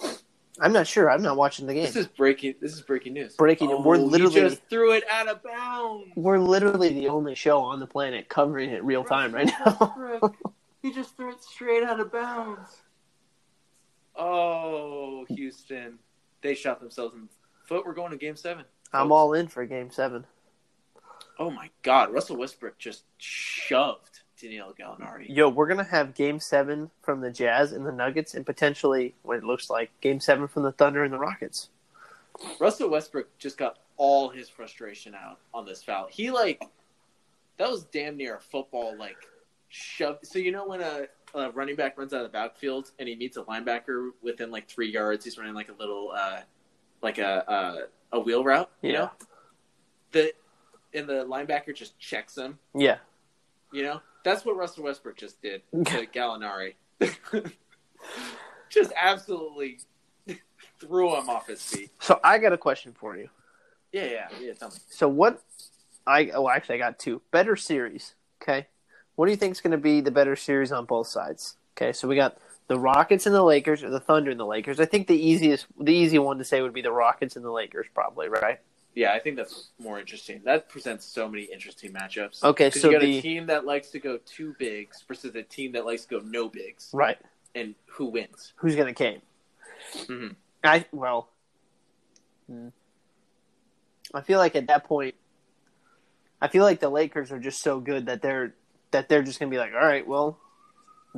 [0.00, 0.18] fouled?
[0.60, 1.08] I'm not sure.
[1.08, 1.84] I'm not watching the game.
[1.84, 2.56] This is breaking.
[2.60, 3.36] This is breaking news.
[3.36, 6.08] Breaking- Oh, we're he literally- just threw it out of bounds.
[6.16, 9.94] We're literally the only show on the planet covering it real time right now.
[9.96, 10.34] Westbrook,
[10.82, 12.82] he just threw it straight out of bounds.
[14.16, 16.00] Oh, Houston.
[16.42, 17.28] They shot themselves in the
[17.64, 17.86] foot.
[17.86, 18.64] We're going to game seven.
[18.92, 19.12] I'm folks.
[19.12, 20.26] all in for game seven.
[21.38, 22.12] Oh, my God.
[22.12, 24.11] Russell Westbrook just shoved
[24.42, 25.26] Danilo Gallinari.
[25.28, 29.38] Yo, we're gonna have game seven from the Jazz and the Nuggets, and potentially what
[29.38, 31.70] it looks like game seven from the Thunder and the Rockets.
[32.60, 36.08] Russell Westbrook just got all his frustration out on this foul.
[36.10, 36.64] He, like,
[37.58, 39.16] that was damn near a football, like,
[39.68, 40.18] shove.
[40.24, 43.14] So, you know, when a, a running back runs out of the backfield and he
[43.14, 46.40] meets a linebacker within, like, three yards, he's running, like, a little, uh,
[47.02, 48.98] like a, a, a wheel route, you Yeah.
[48.98, 49.10] know?
[50.12, 50.32] The,
[50.94, 52.98] and the linebacker just checks him, Yeah,
[53.72, 54.00] you know?
[54.24, 56.74] That's what Russell Westbrook just did to Gallinari.
[58.68, 59.80] just absolutely
[60.80, 61.90] threw him off his feet.
[62.00, 63.28] So I got a question for you.
[63.92, 64.52] Yeah, yeah, yeah.
[64.54, 64.76] Tell me.
[64.88, 65.42] So what?
[66.06, 68.14] I oh, actually I got two better series.
[68.42, 68.66] Okay,
[69.14, 71.56] what do you think is going to be the better series on both sides?
[71.76, 74.80] Okay, so we got the Rockets and the Lakers, or the Thunder and the Lakers.
[74.80, 77.50] I think the easiest, the easy one to say would be the Rockets and the
[77.50, 78.60] Lakers, probably, right?
[78.94, 80.42] Yeah, I think that's more interesting.
[80.44, 82.42] That presents so many interesting matchups.
[82.44, 85.34] Okay, 'Cause so you got the a team that likes to go two bigs versus
[85.34, 87.18] a team that likes to go no bigs, right,
[87.54, 88.52] and who wins?
[88.56, 89.22] who's going to came?
[89.94, 90.36] Mhm.
[90.64, 91.30] I well,
[92.46, 92.68] hmm.
[94.14, 95.14] I feel like at that point,
[96.40, 98.54] I feel like the Lakers are just so good that they're
[98.90, 100.38] that they're just gonna be like, all right, well,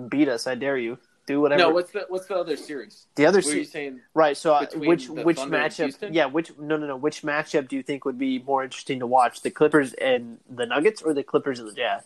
[0.09, 1.63] beat us, I dare you, do whatever.
[1.63, 3.07] No, what's the what's the other series?
[3.15, 4.37] the other series, se- right?
[4.37, 6.09] So uh, which which Thunder matchup?
[6.13, 9.07] Yeah, which no no no which matchup do you think would be more interesting to
[9.07, 9.43] watch?
[9.43, 12.03] The Clippers and the Nuggets, or the Clippers and the Jazz?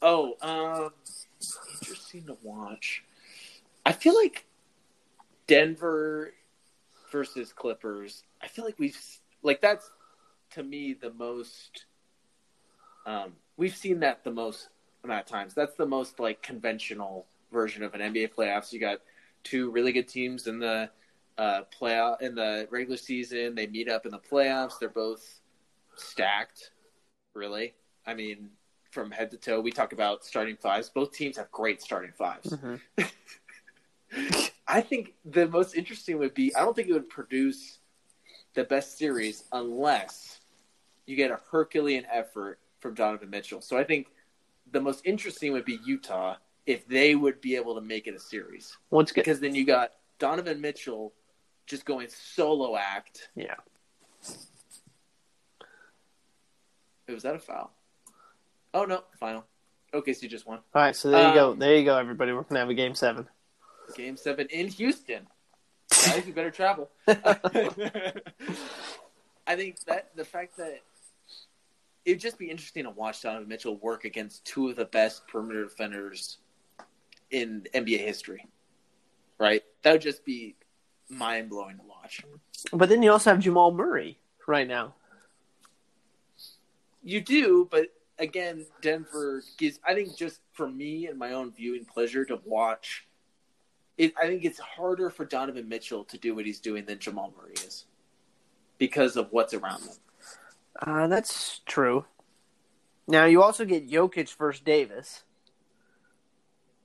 [0.00, 0.90] Oh, um,
[1.80, 3.04] interesting to watch.
[3.84, 4.44] I feel like
[5.46, 6.32] Denver
[7.10, 8.22] versus Clippers.
[8.40, 8.98] I feel like we've
[9.42, 9.90] like that's
[10.52, 11.84] to me the most.
[13.06, 14.68] Um, we've seen that the most
[15.04, 15.54] amount of times.
[15.54, 18.72] That's the most like conventional version of an NBA playoffs.
[18.72, 18.98] You got
[19.44, 20.90] two really good teams in the
[21.36, 23.54] uh, playoff in the regular season.
[23.54, 24.78] They meet up in the playoffs.
[24.78, 25.40] They're both
[25.96, 26.72] stacked.
[27.34, 27.74] Really,
[28.06, 28.50] I mean,
[28.90, 29.60] from head to toe.
[29.60, 30.88] We talk about starting fives.
[30.88, 32.80] Both teams have great starting 5s
[34.66, 37.78] I think the most interesting would be I don't think it would produce
[38.54, 40.40] the best series unless
[41.06, 43.60] you get a Herculean effort from Donovan Mitchell.
[43.60, 44.08] So I think
[44.72, 48.18] the most interesting would be Utah if they would be able to make it a
[48.18, 48.76] series.
[48.90, 49.24] What's good?
[49.24, 51.12] Because then you got Donovan Mitchell
[51.66, 53.30] just going solo act.
[53.34, 53.54] Yeah.
[57.08, 57.72] Was that a foul?
[58.74, 59.44] Oh no, final.
[59.94, 60.58] OKC just won.
[60.74, 61.52] All right, so there you go.
[61.52, 62.32] Um, There you go, everybody.
[62.32, 63.26] We're gonna have a game seven.
[63.96, 65.26] Game seven in Houston.
[66.04, 66.90] Guys, you better travel.
[67.08, 67.14] I
[69.56, 70.80] think that the fact that
[72.08, 75.64] it'd just be interesting to watch Donovan Mitchell work against two of the best perimeter
[75.64, 76.38] defenders
[77.30, 78.46] in NBA history.
[79.38, 79.62] Right?
[79.82, 80.56] That would just be
[81.10, 82.22] mind blowing to watch.
[82.72, 84.94] But then you also have Jamal Murray right now.
[87.02, 87.88] You do, but
[88.18, 89.78] again, Denver gives.
[89.86, 93.06] I think just for me and my own viewing pleasure to watch.
[93.98, 97.34] It, I think it's harder for Donovan Mitchell to do what he's doing than Jamal
[97.36, 97.84] Murray is,
[98.78, 99.96] because of what's around them.
[100.80, 102.04] Uh, that's true.
[103.06, 105.22] Now you also get Jokic versus Davis,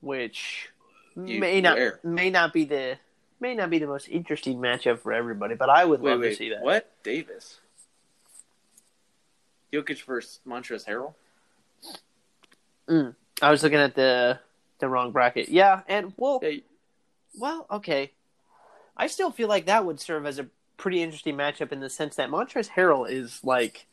[0.01, 0.69] which
[1.15, 2.97] You- may not may not be the
[3.39, 6.29] may not be the most interesting matchup for everybody, but I would Wait, love wait,
[6.29, 6.61] to see that.
[6.61, 6.91] what?
[7.03, 7.59] Davis?
[9.71, 10.85] Jokic versus Montrezl
[12.87, 13.13] Harrell.
[13.41, 14.39] I was looking at the
[14.79, 15.49] the wrong bracket.
[15.49, 16.63] Yeah, and well, Hey,
[17.37, 18.11] well, okay.
[18.95, 22.15] I still feel like that would serve as a pretty interesting matchup in the sense
[22.15, 23.87] that Montrezl Harrell is like,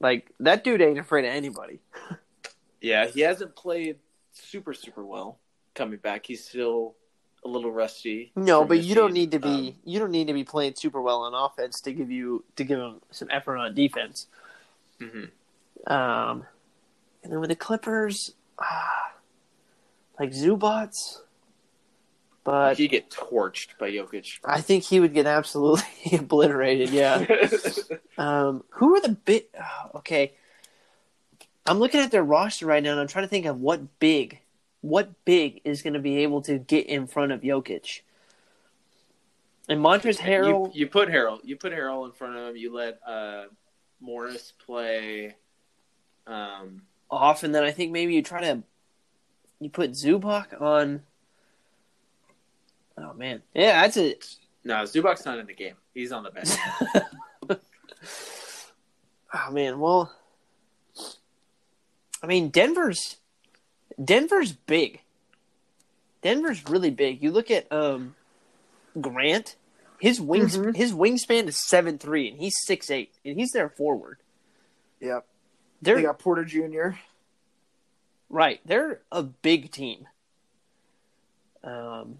[0.00, 1.80] like that dude ain't afraid of anybody.
[2.80, 3.96] yeah, he hasn't played
[4.32, 5.38] super super well
[5.74, 6.26] coming back.
[6.26, 6.94] He's still
[7.44, 8.32] a little rusty.
[8.36, 11.00] No, but you don't need to be Um, you don't need to be playing super
[11.00, 14.26] well on offense to give you to give him some effort on defense.
[15.00, 15.30] mhm.
[15.86, 16.44] Um,
[17.22, 19.12] and then with the Clippers, ah,
[20.18, 21.20] like Zubats,
[22.48, 24.38] but He'd get torched by Jokic.
[24.42, 25.84] I think he would get absolutely
[26.18, 26.90] obliterated.
[26.90, 27.26] Yeah.
[28.16, 29.44] Um, who are the big?
[29.56, 30.32] Oh, okay,
[31.64, 34.40] I'm looking at their roster right now, and I'm trying to think of what big,
[34.80, 38.00] what big is going to be able to get in front of Jokic.
[39.68, 41.38] And Montrezl you, Harrell, you put Harrell.
[41.44, 42.56] You put Harrell in front of him.
[42.56, 43.44] You let uh,
[44.00, 45.36] Morris play.
[46.26, 48.64] Um, off, and then I think maybe you try to
[49.60, 51.02] you put Zubac on.
[53.00, 54.26] Oh man, yeah, that's it.
[54.64, 55.74] no, Zubac's not in the game.
[55.94, 56.48] He's on the bench.
[59.34, 59.78] oh man.
[59.78, 60.12] Well,
[62.22, 63.16] I mean Denver's
[64.02, 65.00] Denver's big.
[66.22, 67.22] Denver's really big.
[67.22, 68.14] You look at um
[69.00, 69.56] Grant,
[70.00, 70.74] his wings Mhm.
[70.74, 74.18] his wingspan is seven three, and he's six eight, and he's their forward.
[75.00, 75.26] Yep.
[75.82, 76.98] They're They got Porter Jr.
[78.28, 78.60] Right.
[78.66, 80.08] They're a big team.
[81.62, 82.18] Um,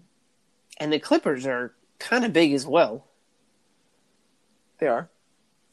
[0.79, 3.05] and the Clippers are kind of big as well.
[4.79, 5.09] They are,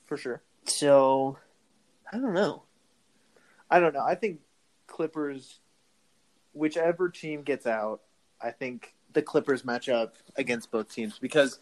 [0.07, 0.43] for sure.
[0.65, 1.39] So,
[2.13, 2.65] I don't know.
[3.71, 4.05] I don't know.
[4.05, 4.41] I think
[4.87, 5.61] Clippers,
[6.53, 8.01] whichever team gets out,
[8.41, 11.59] I think the Clippers match up against both teams because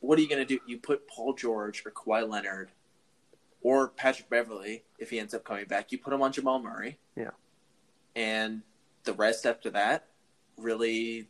[0.00, 0.60] what are you going to do?
[0.66, 2.70] You put Paul George or Kawhi Leonard
[3.62, 5.92] or Patrick Beverley if he ends up coming back.
[5.92, 6.98] You put him on Jamal Murray.
[7.16, 7.30] Yeah.
[8.14, 8.62] And
[9.04, 10.06] the rest after that
[10.56, 11.28] really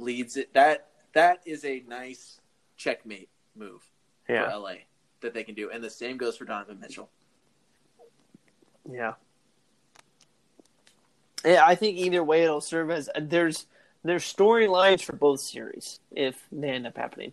[0.00, 0.52] leads it.
[0.54, 2.40] That that is a nice
[2.76, 3.82] checkmate move
[4.26, 4.74] for LA
[5.20, 7.10] that they can do, and the same goes for Donovan Mitchell.
[8.90, 9.14] Yeah.
[11.44, 13.66] Yeah, I think either way it'll serve as there's
[14.02, 17.32] there's storylines for both series if they end up happening,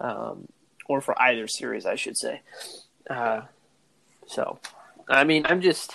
[0.00, 0.48] um,
[0.86, 2.42] or for either series, I should say.
[3.08, 3.42] Uh,
[4.26, 4.58] so,
[5.08, 5.94] I mean, I'm just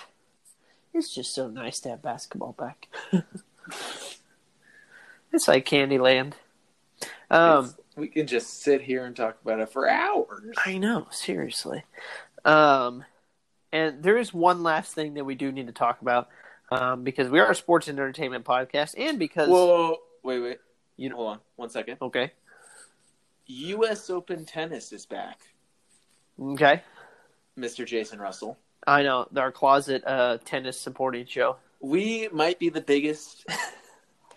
[0.93, 2.87] it's just so nice to have basketball back.
[5.31, 6.33] it's like Candyland.
[7.29, 10.55] Um, It's- we can just sit here and talk about it for hours.
[10.65, 11.83] I know, seriously.
[12.45, 13.03] Um,
[13.73, 16.29] and there is one last thing that we do need to talk about
[16.71, 20.59] um, because we are a sports and entertainment podcast, and because Whoa, wait, wait.
[20.97, 21.97] You- hold on one second.
[22.01, 22.31] okay,
[23.47, 24.09] U.S.
[24.09, 25.39] Open tennis is back.
[26.39, 26.81] okay,
[27.57, 27.85] Mr.
[27.85, 28.57] Jason Russell.
[28.87, 31.57] I know our closet uh, tennis supporting show.
[31.81, 33.45] We might be the biggest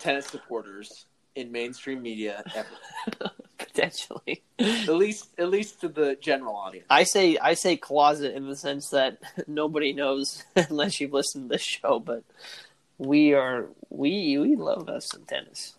[0.03, 3.31] tennis supporters in mainstream media ever.
[3.59, 6.87] Potentially, At least, at least to the general audience.
[6.91, 11.55] I say I say closet in the sense that nobody knows unless you've listened to
[11.55, 12.25] this show, but
[12.99, 15.77] we are we we love us some tennis.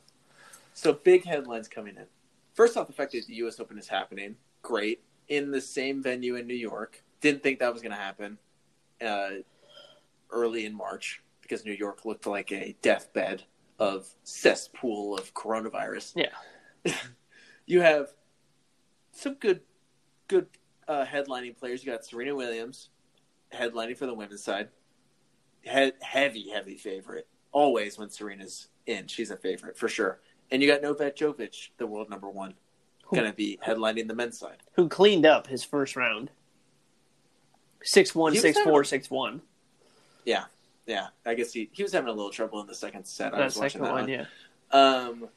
[0.74, 2.06] So big headlines coming in.
[2.54, 3.60] First off, the fact that the U.S.
[3.60, 5.02] Open is happening, great.
[5.28, 7.04] In the same venue in New York.
[7.22, 8.38] Didn't think that was going to happen
[9.06, 9.42] uh,
[10.32, 13.44] early in March because New York looked like a deathbed
[13.80, 16.14] of cesspool of coronavirus.
[16.16, 16.94] Yeah.
[17.66, 18.10] you have
[19.12, 19.62] some good,
[20.28, 20.48] good
[20.88, 21.84] uh, headlining players.
[21.84, 22.90] You got Serena Williams
[23.54, 24.70] headlining for the women's side.
[25.62, 27.28] He- heavy, heavy favorite.
[27.52, 30.20] Always when Serena's in, she's a favorite for sure.
[30.52, 32.56] And you got Novak Djokovic, the world number one,
[33.14, 34.58] going to be headlining the men's side.
[34.74, 36.32] Who cleaned up his first round?
[37.84, 39.42] 6 1, 6 4, 6 1.
[40.26, 40.46] Yeah,
[40.86, 41.08] yeah.
[41.26, 43.34] I guess he, he was having a little trouble in the second set.
[43.34, 44.10] I That was watching second that one, one.
[44.10, 44.26] yeah.
[44.72, 45.30] Um,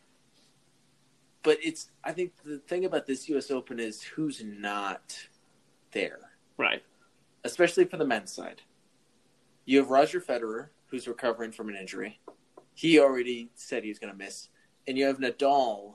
[1.42, 3.50] but it's I think the thing about this U.S.
[3.50, 5.16] Open is who's not
[5.92, 6.18] there,
[6.58, 6.82] Right.
[7.44, 8.62] especially for the men's side.
[9.64, 12.20] You have Roger Federer, who's recovering from an injury.
[12.74, 14.48] He already said he was going to miss,
[14.86, 15.94] and you have Nadal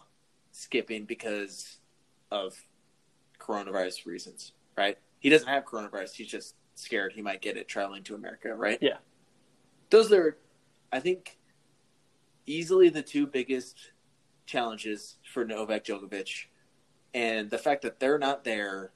[0.52, 1.78] skipping because
[2.32, 2.56] of
[3.39, 4.54] coronavirus reasons.
[4.78, 4.97] Right?
[5.20, 6.14] He doesn't have coronavirus.
[6.16, 8.80] He's just scared he might get it traveling to America, right?
[8.82, 8.97] Yeah.
[9.92, 10.38] Those are,
[10.92, 11.38] I think,
[12.48, 13.92] easily the two biggest
[14.46, 16.46] challenges for Novak Djokovic,
[17.14, 18.92] and the fact that they're not there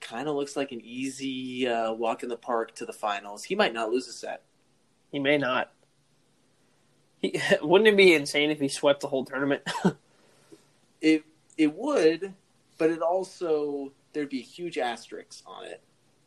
[0.00, 3.44] kind of looks like an easy uh, walk in the park to the finals.
[3.44, 4.42] He might not lose a set.
[5.10, 5.72] He may not.
[7.18, 9.62] He, wouldn't it be insane if he swept the whole tournament?
[11.02, 11.24] It
[11.58, 12.32] it would,
[12.78, 15.82] but it also there'd be a huge asterisk on it.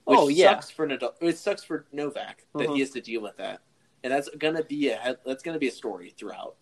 [0.06, 0.52] Which Oh, yeah.
[0.52, 1.14] sucks for Nadal.
[1.22, 3.62] It sucks for Novak that he has to deal with that,
[4.04, 6.56] and that's gonna be a that's gonna be a story throughout.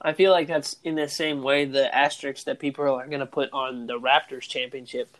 [0.00, 3.26] I feel like that's in the same way the asterisks that people are going to
[3.26, 5.16] put on the Raptors championship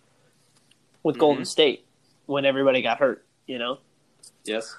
[1.03, 1.49] with Golden Mhm.
[1.49, 1.85] State
[2.27, 3.79] when everybody got hurt, you know.
[4.45, 4.77] Yes.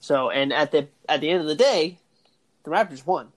[0.00, 1.98] So, and at the at the end of the day,
[2.64, 3.30] the Raptors won.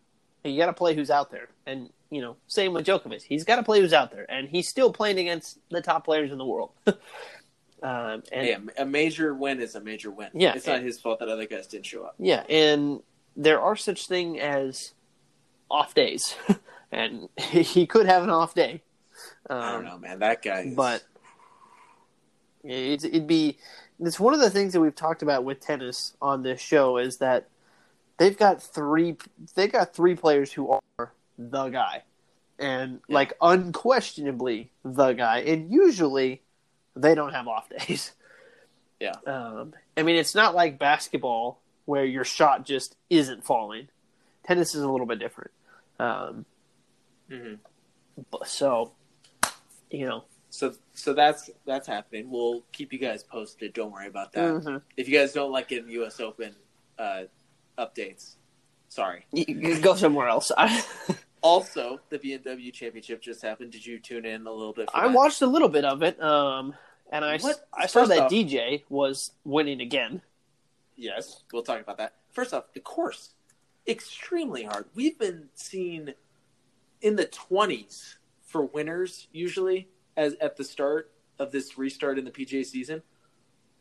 [0.43, 3.21] And You got to play who's out there, and you know, same with Djokovic.
[3.21, 6.31] He's got to play who's out there, and he's still playing against the top players
[6.31, 6.71] in the world.
[7.81, 10.29] um, and yeah, a major win is a major win.
[10.33, 12.15] Yeah, it's not his fault that other guys didn't show up.
[12.19, 13.01] Yeah, and
[13.35, 14.93] there are such thing as
[15.69, 16.35] off days,
[16.91, 18.81] and he could have an off day.
[19.49, 20.19] Um, I don't know, man.
[20.19, 20.61] That guy.
[20.61, 21.03] Is, but
[22.63, 23.57] it's, it'd be
[23.99, 27.17] it's one of the things that we've talked about with tennis on this show is
[27.17, 27.47] that
[28.17, 29.17] they've got three
[29.55, 30.69] they've got three players who
[30.99, 32.03] are the guy,
[32.59, 33.15] and Yeah.
[33.15, 36.41] like unquestionably the guy, and usually
[36.95, 38.11] they don't have off days.
[38.99, 39.15] Yeah.
[39.25, 43.87] Um, I mean, it's not like basketball where your shot just isn't falling.
[44.45, 45.49] Tennis is a little bit different.
[45.97, 46.45] Um,
[47.27, 47.57] Mhm.
[48.29, 48.91] but- so,
[49.89, 52.29] you know, so so that's that's happening.
[52.29, 53.73] We'll keep you guys posted.
[53.73, 54.43] Don't worry about that.
[54.53, 54.83] mhm.
[54.95, 56.19] If you guys don't like getting U.S.
[56.19, 56.53] Open
[56.99, 57.23] uh,
[57.79, 58.35] updates,
[58.89, 59.25] sorry.
[59.31, 60.51] you, you go somewhere else.
[61.41, 63.71] Also, the BMW Championship just happened.
[63.71, 64.89] Did you tune in a little bit?
[64.91, 65.13] For I that?
[65.15, 66.75] watched a little bit of it, um,
[67.11, 67.67] and I, What?
[67.73, 70.21] I saw First that off- DJ was winning again.
[70.95, 72.13] Yes, we'll talk about that.
[72.31, 73.33] First off, the course
[73.87, 74.85] extremely hard.
[74.93, 76.13] We've been seeing
[77.01, 82.29] in the twenties for winners usually as at the start of this restart in the
[82.31, 83.01] PGA season.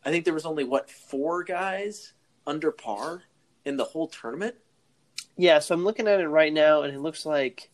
[0.03, 2.15] I think there was only what four guys
[2.47, 3.25] under par
[3.67, 4.55] in the whole tournament.
[5.41, 7.70] Yeah, so I'm looking at it right now, and it looks like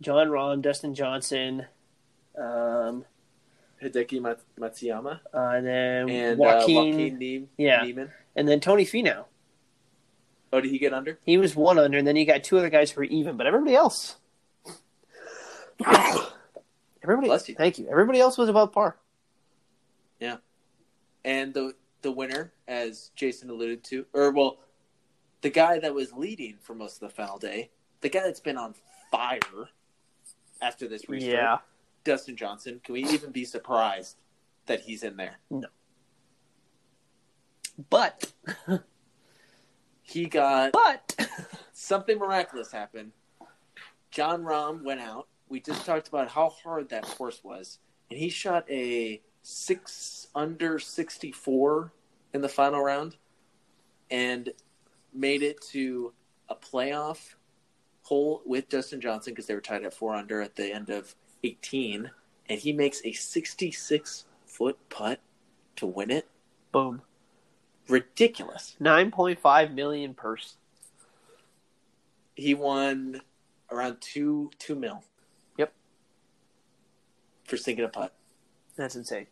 [0.00, 1.66] Jon Rahm, Dustin Johnson,
[2.36, 3.04] um,
[3.80, 7.82] Hideki Mat- Matsuyama uh, and then and Joaquin, uh, Joaquin ne- yeah.
[7.84, 8.10] Niemann.
[8.34, 9.26] and then Tony Finau.
[10.52, 11.20] Oh, did he get under?
[11.24, 13.46] He was one under, and then you got two other guys who were even, but
[13.46, 14.16] everybody else.
[17.04, 17.54] everybody, Bless you.
[17.54, 17.86] thank you.
[17.88, 18.96] Everybody else was above par.
[20.18, 20.38] Yeah,
[21.24, 24.58] and the the winner, as Jason alluded to, or well,
[25.46, 27.70] the guy that was leading for most of the final day,
[28.00, 28.74] the guy that's been on
[29.12, 29.38] fire
[30.60, 31.58] after this restart, Yeah,
[32.02, 32.80] Dustin Johnson.
[32.82, 34.16] Can we even be surprised
[34.66, 35.38] that he's in there?
[35.48, 35.68] No.
[37.88, 38.32] but
[40.02, 41.28] He got but
[41.72, 43.12] something miraculous happened.
[44.10, 45.28] Jon Rahm went out.
[45.48, 47.78] We just talked about how hard that course was,
[48.10, 51.92] and he shot a six under sixty four
[52.34, 53.14] in the final round,
[54.10, 54.52] and
[55.16, 56.12] made it to
[56.48, 57.34] a playoff
[58.02, 61.14] hole with Dustin Johnson because they were tied at four under at the end of
[61.42, 62.10] eighteen,
[62.48, 65.20] and he makes a sixty six foot putt
[65.76, 66.28] to win it.
[66.72, 67.02] boom,
[67.88, 68.76] Ridiculous.
[68.80, 70.56] nine point five million purse.
[72.34, 73.20] he won
[73.70, 75.02] around two two mil.
[75.58, 75.72] Yep.
[77.44, 78.14] For sinking a putt
[78.76, 79.26] That's insane.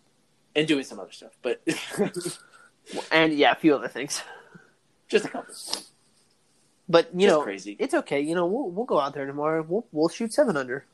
[0.57, 1.63] and doing some other stuff, but
[3.11, 4.23] And yeah, a few other things.
[5.09, 5.55] Just a couple.
[6.89, 7.77] But you Just know, crazy.
[7.79, 8.21] it's okay.
[8.21, 9.65] You know, we'll we'll go out there tomorrow.
[9.67, 10.85] We'll we'll shoot seven under.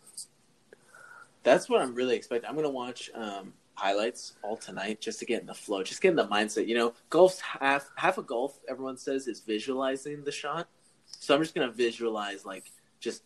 [1.42, 2.48] That's what I'm really expecting.
[2.48, 6.10] I'm gonna watch um, highlights all tonight just to get in the flow, just get
[6.10, 6.66] in the mindset.
[6.68, 8.60] You know, golf's half half of golf.
[8.68, 10.68] Everyone says is visualizing the shot,
[11.06, 13.22] so I'm just gonna visualize like just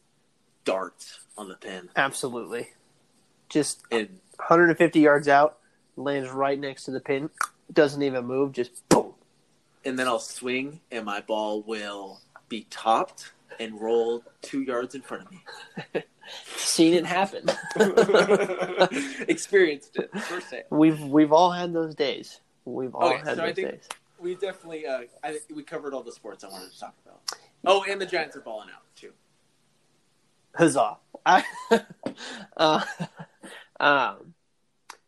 [0.65, 2.69] darts on the pin Absolutely.
[3.51, 5.59] Just and 150 yards out,
[5.97, 7.29] lands right next to the pin,
[7.73, 9.13] doesn't even move, just boom.
[9.85, 15.03] And then I'll swing and my ball will be topped and roll two yards in
[15.03, 15.43] front of me.
[16.57, 17.49] Seen it happen.
[19.29, 20.65] Experienced it firsthand.
[20.71, 22.41] we've we've all had those days.
[22.65, 23.89] We've all Okay, had so I those think- days.
[24.21, 27.21] We definitely, uh, I think we covered all the sports I wanted to talk about.
[27.67, 29.11] Oh, and the Giants are balling out too.
[30.55, 30.97] Huzzah!
[31.27, 31.45] I,
[32.57, 32.83] uh,
[33.81, 34.35] um,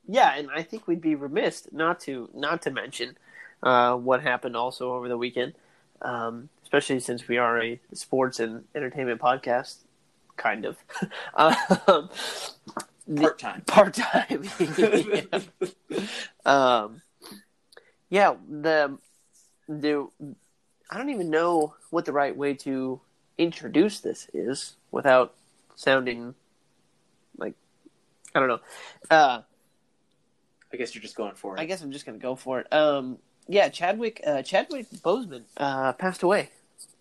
[0.07, 3.17] yeah, and I think we'd be remiss not to not to mention
[3.63, 5.55] uh, what happened also over the weekend,
[6.03, 9.79] um, especially since we are a sports and entertainment podcast,
[10.37, 10.77] kind of.
[11.35, 12.09] um,
[13.15, 13.63] Part time.
[13.67, 14.43] part time.
[16.45, 17.03] um,
[18.11, 18.99] yeah, the
[19.69, 20.09] the
[20.91, 23.01] I don't even know what the right way to
[23.39, 25.35] introduce this is without
[25.77, 26.35] sounding
[27.37, 27.55] like
[28.35, 28.61] I don't know.
[29.09, 29.43] Uh,
[30.73, 31.61] I guess you're just going for it.
[31.61, 32.73] I guess I'm just gonna go for it.
[32.73, 36.51] Um, yeah, Chadwick uh, Chadwick Boseman uh, passed away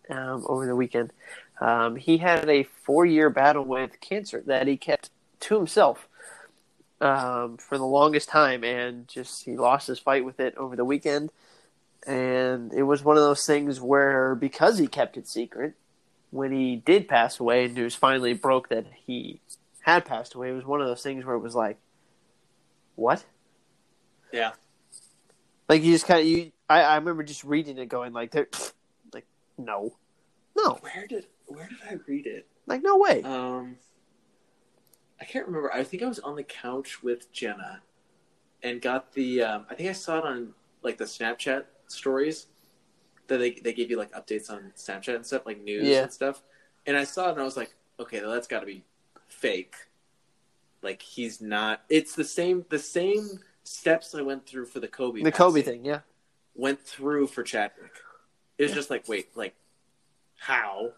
[0.10, 1.12] um, over the weekend.
[1.60, 5.10] Um, he had a four year battle with cancer that he kept
[5.42, 6.08] to himself
[7.02, 10.86] um, for the longest time, and just he lost his fight with it over the
[10.86, 11.32] weekend.
[12.06, 15.74] And it was one of those things where because he kept it secret,
[16.30, 19.40] when he did pass away and news finally broke that he
[19.82, 21.78] had passed away, it was one of those things where it was like,
[22.96, 23.24] what?
[24.32, 24.52] yeah.
[25.68, 26.52] Like you just kind of you.
[26.70, 28.48] I, I remember just reading it, going like, "There,
[29.14, 29.26] like
[29.58, 29.96] no,
[30.56, 32.48] no, Where did where did I read it?
[32.68, 33.78] like no way." Um,
[35.20, 35.74] I can't remember.
[35.74, 37.82] I think I was on the couch with Jenna,
[38.64, 39.42] and got the.
[39.42, 40.54] Um, I think I saw it on
[40.84, 42.48] like the Snapchat stories
[43.28, 46.04] that they they gave you like updates on Snapchat and stuff, like news Yeah.
[46.04, 46.44] and stuff.
[46.86, 48.84] And I saw it and I was like, okay, well, that's got to be
[49.28, 49.76] fake.
[50.84, 51.82] Like he's not.
[51.90, 52.66] It's the same.
[52.70, 55.22] The same steps I went through for the Kobe.
[55.22, 56.00] the Kobe thing, yeah,
[56.56, 57.92] went through for Chadwick.
[58.58, 59.54] It was just like, wait, like,
[60.38, 60.92] how?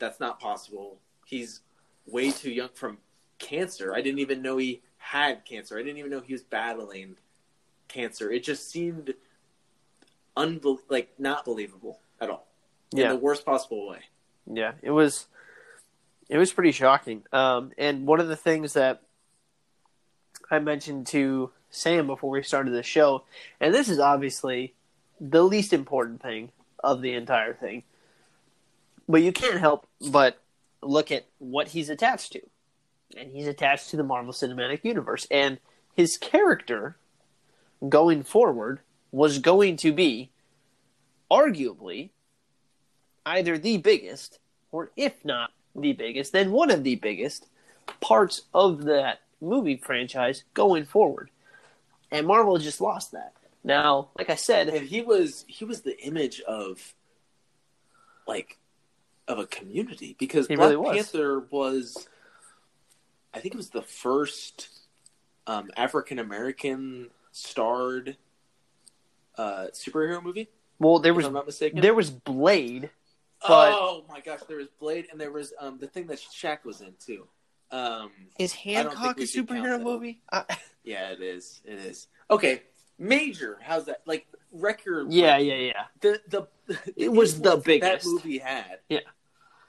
[0.00, 0.98] That's not possible.
[1.24, 1.60] He's
[2.06, 2.98] way too young from
[3.38, 3.94] cancer.
[3.94, 5.78] I didn't even know he had cancer.
[5.78, 7.16] I didn't even know he was battling
[7.86, 8.30] cancer.
[8.30, 9.14] It just seemed
[10.36, 12.46] unbel- like not believable at all.
[12.92, 14.00] In yeah, the worst possible way.
[14.52, 14.72] yeah.
[14.82, 15.26] It was,
[16.28, 17.22] it was pretty shocking.
[17.32, 19.02] Um, and one of the things that
[20.50, 23.24] I mentioned to Sam before we started the show,
[23.60, 24.74] and this is obviously
[25.20, 26.50] the least important thing
[26.82, 27.82] of the entire thing,
[29.08, 30.40] but you can't help but
[30.82, 32.40] look at what he's attached to.
[33.16, 35.26] And he's attached to the Marvel Cinematic Universe.
[35.30, 35.58] And
[35.94, 36.96] his character
[37.88, 38.80] going forward
[39.12, 40.30] was going to be
[41.30, 42.10] arguably
[43.24, 44.38] either the biggest,
[44.72, 47.46] or if not the biggest, then one of the biggest
[48.00, 51.30] parts of that movie franchise going forward.
[52.10, 53.32] And Marvel just lost that.
[53.64, 56.94] Now, like I said, And he was he was the image of
[58.26, 58.58] like
[59.26, 60.96] of a community because He Black really was.
[60.96, 62.08] Panther was
[63.32, 64.68] I think it was the first
[65.46, 68.16] um, African American starred
[69.36, 70.48] uh, superhero movie.
[70.78, 71.80] well, there if was I'm not mistaken.
[71.80, 72.90] there was Blade,
[73.46, 76.64] but- oh my gosh, there was Blade, and there was um, the thing that Shaq
[76.64, 77.26] was in too.
[77.70, 80.20] Um, is Hancock a we should count superhero movie?
[80.32, 80.44] I,
[80.84, 81.60] yeah, it is.
[81.64, 82.08] It is.
[82.30, 82.62] Okay,
[82.98, 83.58] Major.
[83.62, 84.02] How's that?
[84.06, 85.12] Like record.
[85.12, 85.84] yeah, yeah, yeah.
[86.00, 86.46] the the
[86.96, 88.04] It was the biggest.
[88.04, 88.78] that movie had.
[88.88, 89.00] Yeah.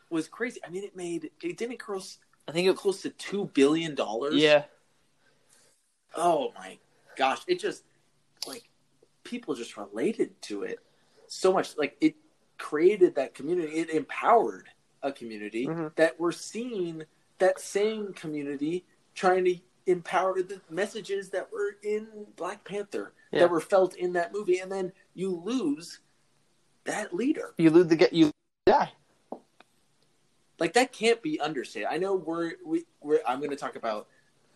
[0.10, 0.60] was crazy.
[0.66, 2.20] I mean, it made it didn't cross.
[2.48, 2.72] I think it.
[2.72, 4.36] Was close to two billion dollars.
[4.36, 4.66] Yeah,
[6.16, 6.78] Oh my
[7.18, 7.40] gosh!
[7.48, 7.84] It just
[8.48, 8.70] like
[9.24, 10.80] people just related to it
[11.28, 11.76] so much.
[11.78, 12.16] Like it
[12.58, 13.74] created that community.
[13.80, 14.70] It empowered
[15.02, 15.96] a community Mhm.
[15.96, 17.04] that we're seeing
[17.40, 19.56] that same community trying to
[19.88, 23.42] empower the messages that were in Black Panther Yeah.
[23.42, 26.00] that were felt in that movie, and then you lose
[26.86, 27.54] that leader.
[27.58, 28.32] you lose the get you
[28.66, 28.92] die.
[30.60, 31.88] like that can't be understated.
[31.92, 34.08] I know we're we, we're I'm going to talk about.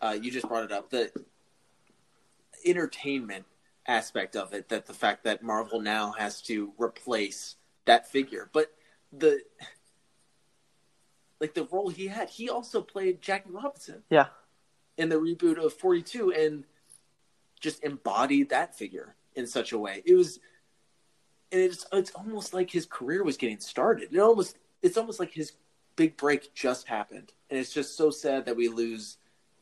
[0.02, 1.12] Uh, you just brought it up the
[2.66, 3.46] entertainment
[3.88, 4.70] aspect of it.
[4.70, 8.72] That the fact that Marvel now has to replace that figure, but
[9.12, 9.42] the
[11.40, 14.28] like the role he had, he also played Jackie Robinson Yeah,
[14.98, 16.66] in the reboot of 42 and
[17.60, 20.02] just embodied that figure in such a way.
[20.06, 20.40] It was
[21.52, 24.14] and it's it's almost like his career was getting started.
[24.14, 25.54] It almost it's almost like his
[25.96, 27.34] big break just happened.
[27.50, 29.18] And it's just so sad that we lose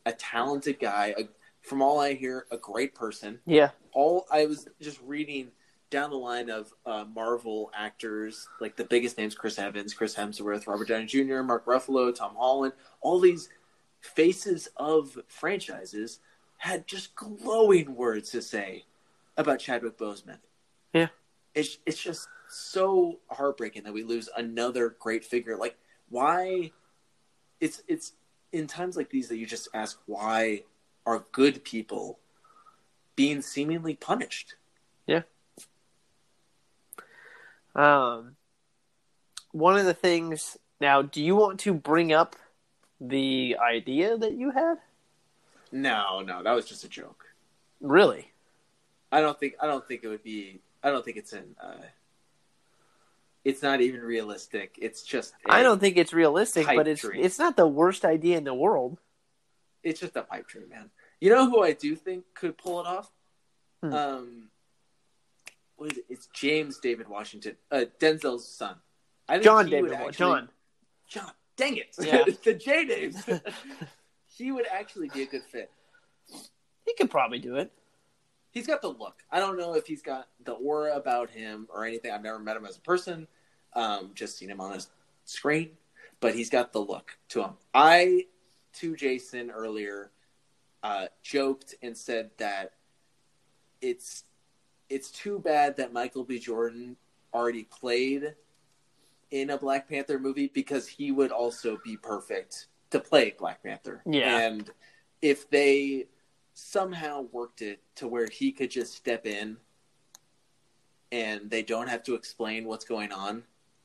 [0.06, 1.28] a talented guy, a,
[1.62, 3.40] from all I hear, a great person.
[3.46, 5.50] yeah, All I was just reading
[5.90, 10.66] down the line of uh, Marvel actors, like the biggest names: Chris Evans, Chris Hemsworth,
[10.66, 12.72] Robert Downey Jr., Mark Ruffalo, Tom Holland.
[13.00, 13.48] All these
[14.00, 16.20] faces of franchises
[16.58, 18.84] had just glowing words to say
[19.36, 20.38] about Chadwick Boseman.
[20.92, 21.08] Yeah.
[21.54, 25.56] it's it's just so heartbreaking that we lose another great figure.
[25.56, 25.76] Like,
[26.08, 26.72] why?
[27.60, 28.12] It's it's
[28.52, 30.62] in times like these that you just ask why
[31.06, 32.18] are good people
[33.16, 34.54] being seemingly punished?
[37.78, 38.36] Um,
[39.52, 42.34] one of the things now, do you want to bring up
[43.00, 44.76] the idea that you had?
[45.70, 47.26] No, no, that was just a joke.
[47.80, 48.32] Really?
[49.12, 50.60] I don't think I don't think it would be.
[50.82, 51.54] I don't think it's in.
[51.62, 51.76] Uh,
[53.44, 54.76] it's not even realistic.
[54.80, 55.34] It's just.
[55.46, 57.24] I don't think it's realistic, but it's dream.
[57.24, 58.98] it's not the worst idea in the world.
[59.82, 60.90] It's just a pipe dream, man.
[61.20, 63.10] You know who I do think could pull it off?
[63.82, 63.94] Hmm.
[63.94, 64.42] Um,
[65.78, 66.04] what is it?
[66.08, 68.76] It's James David Washington, uh, Denzel's son.
[69.28, 69.92] I think John David.
[69.92, 70.48] actually- John.
[71.08, 71.30] John.
[71.56, 71.94] Dang it!
[71.98, 72.24] Yeah.
[72.44, 73.24] the J names.
[74.26, 75.70] he would actually be a good fit.
[76.84, 77.72] He could probably do it.
[78.50, 79.22] He's got the look.
[79.30, 82.12] I don't know if he's got the aura about him or anything.
[82.12, 83.26] I've never met him as a person.
[83.74, 84.80] Um, just seen him on a
[85.24, 85.70] screen,
[86.20, 87.50] but he's got the look to him.
[87.74, 88.26] I,
[88.74, 90.10] to Jason earlier,
[90.82, 92.72] uh, joked and said that
[93.80, 94.24] it's
[94.90, 96.38] it's too bad that Michael B.
[96.38, 96.96] Jordan
[97.34, 98.34] already played
[99.30, 104.02] in a Black Panther movie because he would also be perfect to play Black Panther.
[104.06, 104.38] Yeah.
[104.38, 104.70] And
[105.20, 106.06] if they
[106.54, 109.56] somehow worked it to where he could just step in
[111.12, 113.42] and they don't have to explain what's going on,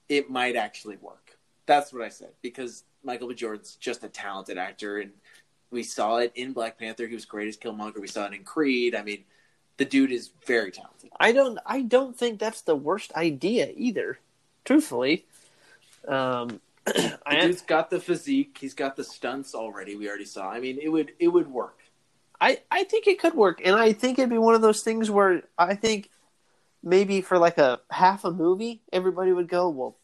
[0.10, 1.38] it might actually work.
[1.66, 3.36] That's what I said because Michael B.
[3.36, 5.12] Jordan's just a talented actor, and
[5.72, 7.08] we saw it in Black Panther.
[7.08, 8.00] He was great as Killmonger.
[8.00, 8.96] We saw it in Creed.
[8.96, 9.24] I mean,
[9.78, 11.10] the dude is very talented.
[11.20, 11.60] I don't.
[11.66, 14.20] I don't think that's the worst idea either.
[14.66, 15.26] Truthfully,
[16.08, 18.58] um, The I dude's got the physique.
[18.60, 19.96] He's got the stunts already.
[19.96, 20.50] We already saw.
[20.50, 21.80] I mean, it would it would work.
[22.42, 25.10] I I think it could work, and I think it'd be one of those things
[25.10, 26.10] where I think
[26.84, 29.98] maybe for like a half a movie, everybody would go, "Well,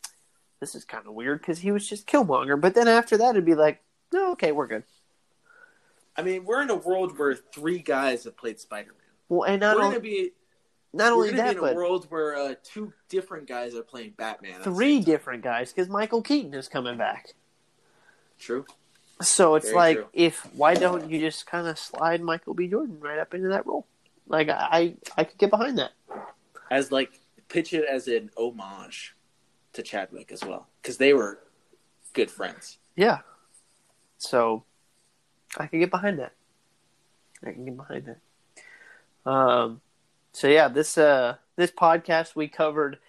[0.62, 3.44] this is kind of weird because he was just Killmonger," but then after that, it'd
[3.44, 3.84] be like,
[4.14, 4.84] "No, okay, we're good."
[6.16, 8.99] I mean, we're in a world where three guys have played Spider Man.
[9.30, 10.32] Well, and not We're only be
[10.92, 14.14] not only that, be in but a world where uh, two different guys are playing
[14.18, 14.62] Batman.
[14.62, 17.34] three different guys because Michael Keaton is coming back.
[18.40, 18.66] True.
[19.22, 20.08] So it's Very like, true.
[20.14, 22.68] if why don't you just kind of slide Michael B.
[22.68, 23.86] Jordan right up into that role?
[24.28, 25.92] Like I, I could get behind that.
[26.72, 27.20] As like
[27.50, 29.16] pitch it as an homage
[29.74, 31.40] to Chadwick as well, because they were
[32.14, 32.78] good friends.
[32.96, 33.20] Yeah.
[34.18, 34.64] So
[35.58, 36.34] I can get behind that.
[37.46, 38.20] I can get behind that.
[39.26, 39.82] Um.
[40.32, 43.00] So yeah, this uh this podcast we covered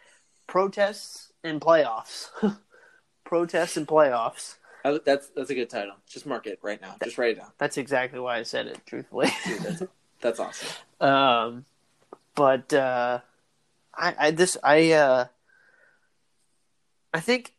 [0.47, 2.29] protests and playoffs.
[3.25, 4.57] protests and playoffs.
[4.85, 5.95] I, that's that's a good title.
[6.09, 6.97] Just mark it right now.
[7.03, 7.53] Just write it down.
[7.59, 8.81] That's exactly why I said it.
[8.87, 9.31] Truthfully.
[9.47, 9.83] Dude, that's,
[10.21, 10.69] that's awesome.
[11.01, 11.65] Um,
[12.35, 13.21] but uh,
[13.95, 15.27] I, I this I uh,
[17.13, 17.55] I think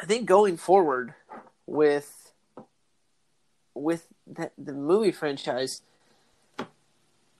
[0.00, 1.14] I think going forward
[1.66, 2.32] with
[3.74, 5.82] with the, the movie franchise,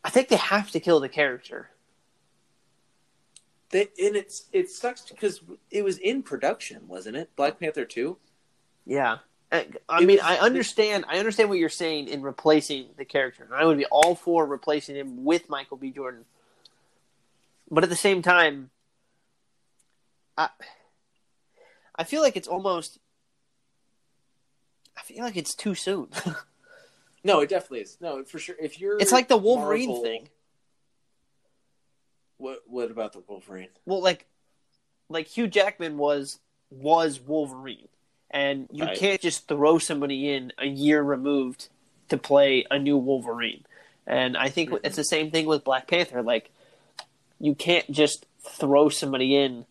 [0.05, 1.71] I think they have to kill the character.
[3.71, 5.41] They, and it's it sucks because
[5.71, 7.35] it was in production, wasn't it?
[7.35, 8.19] Black Panther two.
[8.87, 9.19] Yeah.
[9.51, 11.07] Uh, I, I mean, was- I understand.
[11.09, 14.47] I understand what you're saying in replacing the character, and I would be all for
[14.47, 15.91] replacing him with Michael B.
[15.91, 16.25] Jordan.
[17.71, 18.71] But at the same time,
[20.37, 20.51] I
[21.97, 22.99] I feel like it's almost.
[24.97, 26.09] I feel like it's too soon.
[27.25, 27.97] No, it definitely is.
[28.01, 28.55] No, for sure.
[28.61, 30.29] If you're, it's like the Wolverine Marvel- thing.
[32.37, 33.69] What What about the Wolverine?
[33.87, 34.27] Well, like,
[35.09, 36.39] like Hugh Jackman was
[36.71, 37.89] was Wolverine,
[38.31, 38.99] and you Right.
[38.99, 41.69] can't just throw somebody in a year removed
[42.09, 43.65] to play a new Wolverine.
[44.07, 44.81] And I think Mhm.
[44.85, 46.23] it's the same thing with Black Panther.
[46.23, 46.51] Like,
[47.39, 49.65] you can't just throw somebody in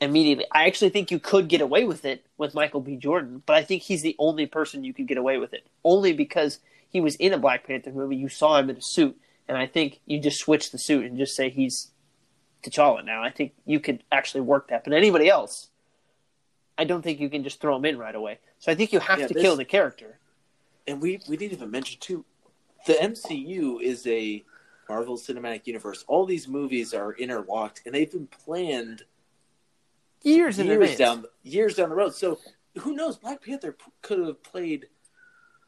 [0.00, 0.44] immediately.
[0.50, 2.96] I actually think you could get away with it with Michael B.
[2.96, 5.64] Jordan, but I think he's the only person you could get away with it.
[5.84, 6.58] Only because
[6.94, 9.18] he was in a Black Panther movie, you saw him in a suit,
[9.48, 11.90] and I think you just switch the suit and just say he's
[12.62, 13.20] T'Challa now.
[13.22, 14.84] I think you could actually work that.
[14.84, 15.70] But anybody else,
[16.78, 18.38] I don't think you can just throw him in right away.
[18.60, 20.18] So I think you have Yeah, to this- kill the character.
[20.86, 22.24] And we we didn't even mention too,
[22.86, 24.44] the MCU is a
[24.88, 26.04] Marvel Cinematic Universe.
[26.06, 29.02] All these movies are interlocked, and they've been planned
[30.22, 30.96] Years years advance.
[30.98, 32.14] down years down the road.
[32.14, 32.38] So
[32.78, 33.16] who knows?
[33.16, 34.86] Black Panther p- could have played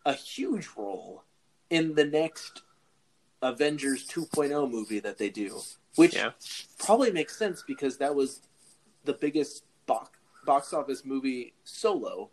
[0.06, 1.24] a huge role
[1.68, 2.62] in the next
[3.42, 5.60] Avengers 2.0 movie that they do,
[5.96, 6.32] which Yeah.
[6.78, 8.40] probably makes sense because that was
[9.04, 12.30] the biggest box box office movie solo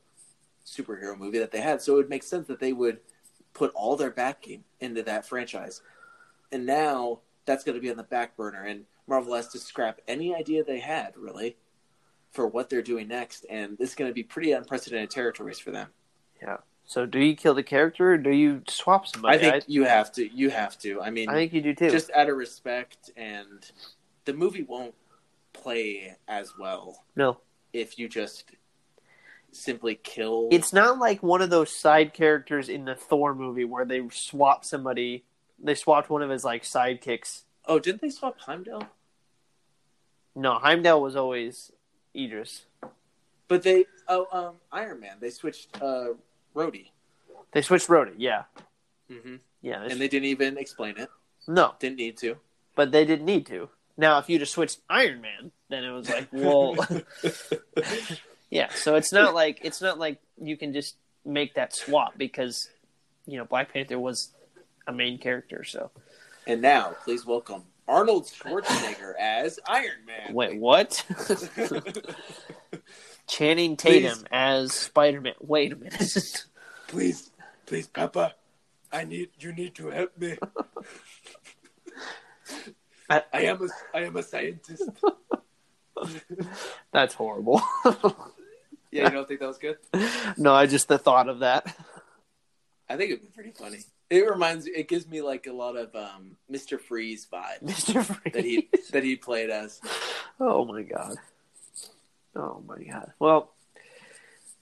[0.63, 1.81] superhero movie that they had.
[1.81, 3.01] So it would make sense that they would
[3.53, 5.81] put all their backing into that franchise.
[6.51, 9.99] And now that's going to be on the back burner, and Marvel has to scrap
[10.07, 11.57] any idea they had really
[12.29, 15.71] for what they're doing next, and this is going to be pretty unprecedented territories for
[15.71, 15.89] them.
[16.85, 19.37] So do you kill the character or do you swap somebody?
[19.37, 20.27] I think you have to.
[20.27, 21.01] You have to.
[21.01, 21.89] I mean, I think you do too.
[21.89, 23.65] just out of respect, and
[24.25, 24.93] the movie won't
[25.53, 27.39] play as well no.
[27.71, 28.45] if you just
[29.51, 30.49] simply kill.
[30.51, 34.65] It's not like one of those side characters in the Thor movie where they swap
[34.65, 35.23] somebody.
[35.63, 37.43] They swapped one of his like sidekicks.
[37.65, 38.87] oh, didn't they swap Heimdall?
[40.35, 41.71] No, Heimdall was always
[42.15, 42.65] Idris.
[43.47, 45.17] But they oh um Iron Man.
[45.19, 46.13] They switched uh
[46.55, 46.89] Rhodey.
[47.51, 48.13] They switched Rhodey.
[48.17, 48.43] Yeah,
[49.11, 49.35] Mm-hmm.
[49.61, 49.79] yeah.
[49.85, 51.09] They And they didn't even explain it.
[51.47, 52.37] no, Didn't need to.
[52.75, 53.69] but they didn't need to.
[53.97, 56.75] Now, if you just switched Iron Man, then it was like, well,
[58.49, 58.69] yeah.
[58.73, 62.69] So it's not like it's not like you can just make that swap because
[63.27, 64.29] you know Black Panther was
[64.87, 65.63] a main character.
[65.63, 65.91] So
[66.47, 70.33] and now, please welcome Arnold Schwarzenegger as Iron Man.
[70.33, 71.03] wait, what?
[73.33, 74.25] Channing Tatum Please.
[74.31, 75.33] as Spider Man.
[75.39, 76.45] Wait a minute.
[76.87, 77.31] please,
[77.65, 78.35] please, Papa,
[78.91, 80.37] I need you need to help me.
[83.09, 84.87] I- I am a I am a scientist.
[86.91, 87.59] That's horrible.
[88.91, 89.77] Yeah, you don't think that was good?
[90.37, 91.75] no, I just the thought of that.
[92.87, 93.79] I think it'd be pretty funny.
[94.11, 96.79] It reminds it gives me like a lot of um, Mr.
[96.79, 97.63] Freeze vibe.
[97.63, 98.05] Mr.
[98.05, 98.33] Freeze.
[98.35, 99.81] that he that he played as.
[100.39, 101.15] Oh my god.
[102.35, 103.13] Oh my god.
[103.19, 103.51] Well,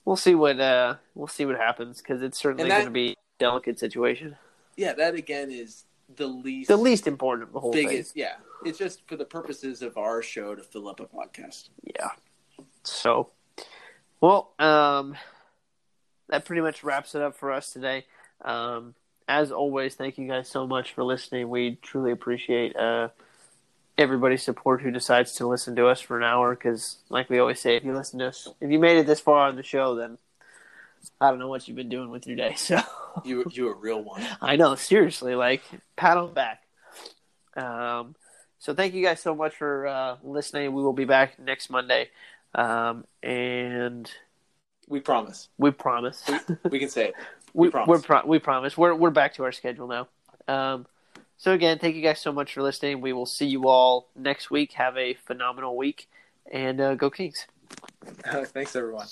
[0.04, 3.12] we'll see what uh we'll see what happens because it's certainly that- going to be
[3.12, 4.36] a delicate situation.
[4.76, 5.84] Yeah, that again is
[6.16, 8.16] the least The least important of the whole biggest.
[8.16, 8.34] Yeah,
[8.64, 11.68] it's just for the purposes of our show to fill up a podcast.
[11.96, 12.10] Yeah.
[12.84, 13.30] So,
[14.20, 15.16] well, um,
[16.28, 18.06] that pretty much wraps it up for us today.
[18.44, 18.94] Um,
[19.28, 21.48] as always, thank you guys so much for listening.
[21.48, 23.08] We truly appreciate uh
[24.02, 27.60] everybody's support who decides to listen to us for an hour because, like we always
[27.60, 29.94] say, if you listen to us, if you made it this far on the show,
[29.94, 30.18] then
[31.20, 32.54] I don't know what you've been doing with your day.
[32.56, 32.80] So.
[33.24, 34.26] You you a real one.
[34.40, 35.62] I know, seriously, like
[35.96, 36.62] pat on back.
[37.56, 38.14] Um,
[38.58, 40.72] so thank you guys so much for uh, listening.
[40.72, 42.08] We will be back next Monday,
[42.54, 44.10] um, and
[44.88, 45.48] We promise.
[45.58, 46.22] we promise.
[46.70, 47.14] We can say it.
[47.54, 47.88] we, promise.
[47.88, 48.78] We're pro- we promise.
[48.78, 50.08] We're we're back to our schedule now.
[50.48, 50.86] Um,
[51.42, 53.00] so again, thank you guys so much for listening.
[53.00, 54.74] We will see you all next week.
[54.74, 56.08] Have a phenomenal week,
[56.52, 57.48] and uh, go Kings.
[58.24, 59.08] Thanks everyone.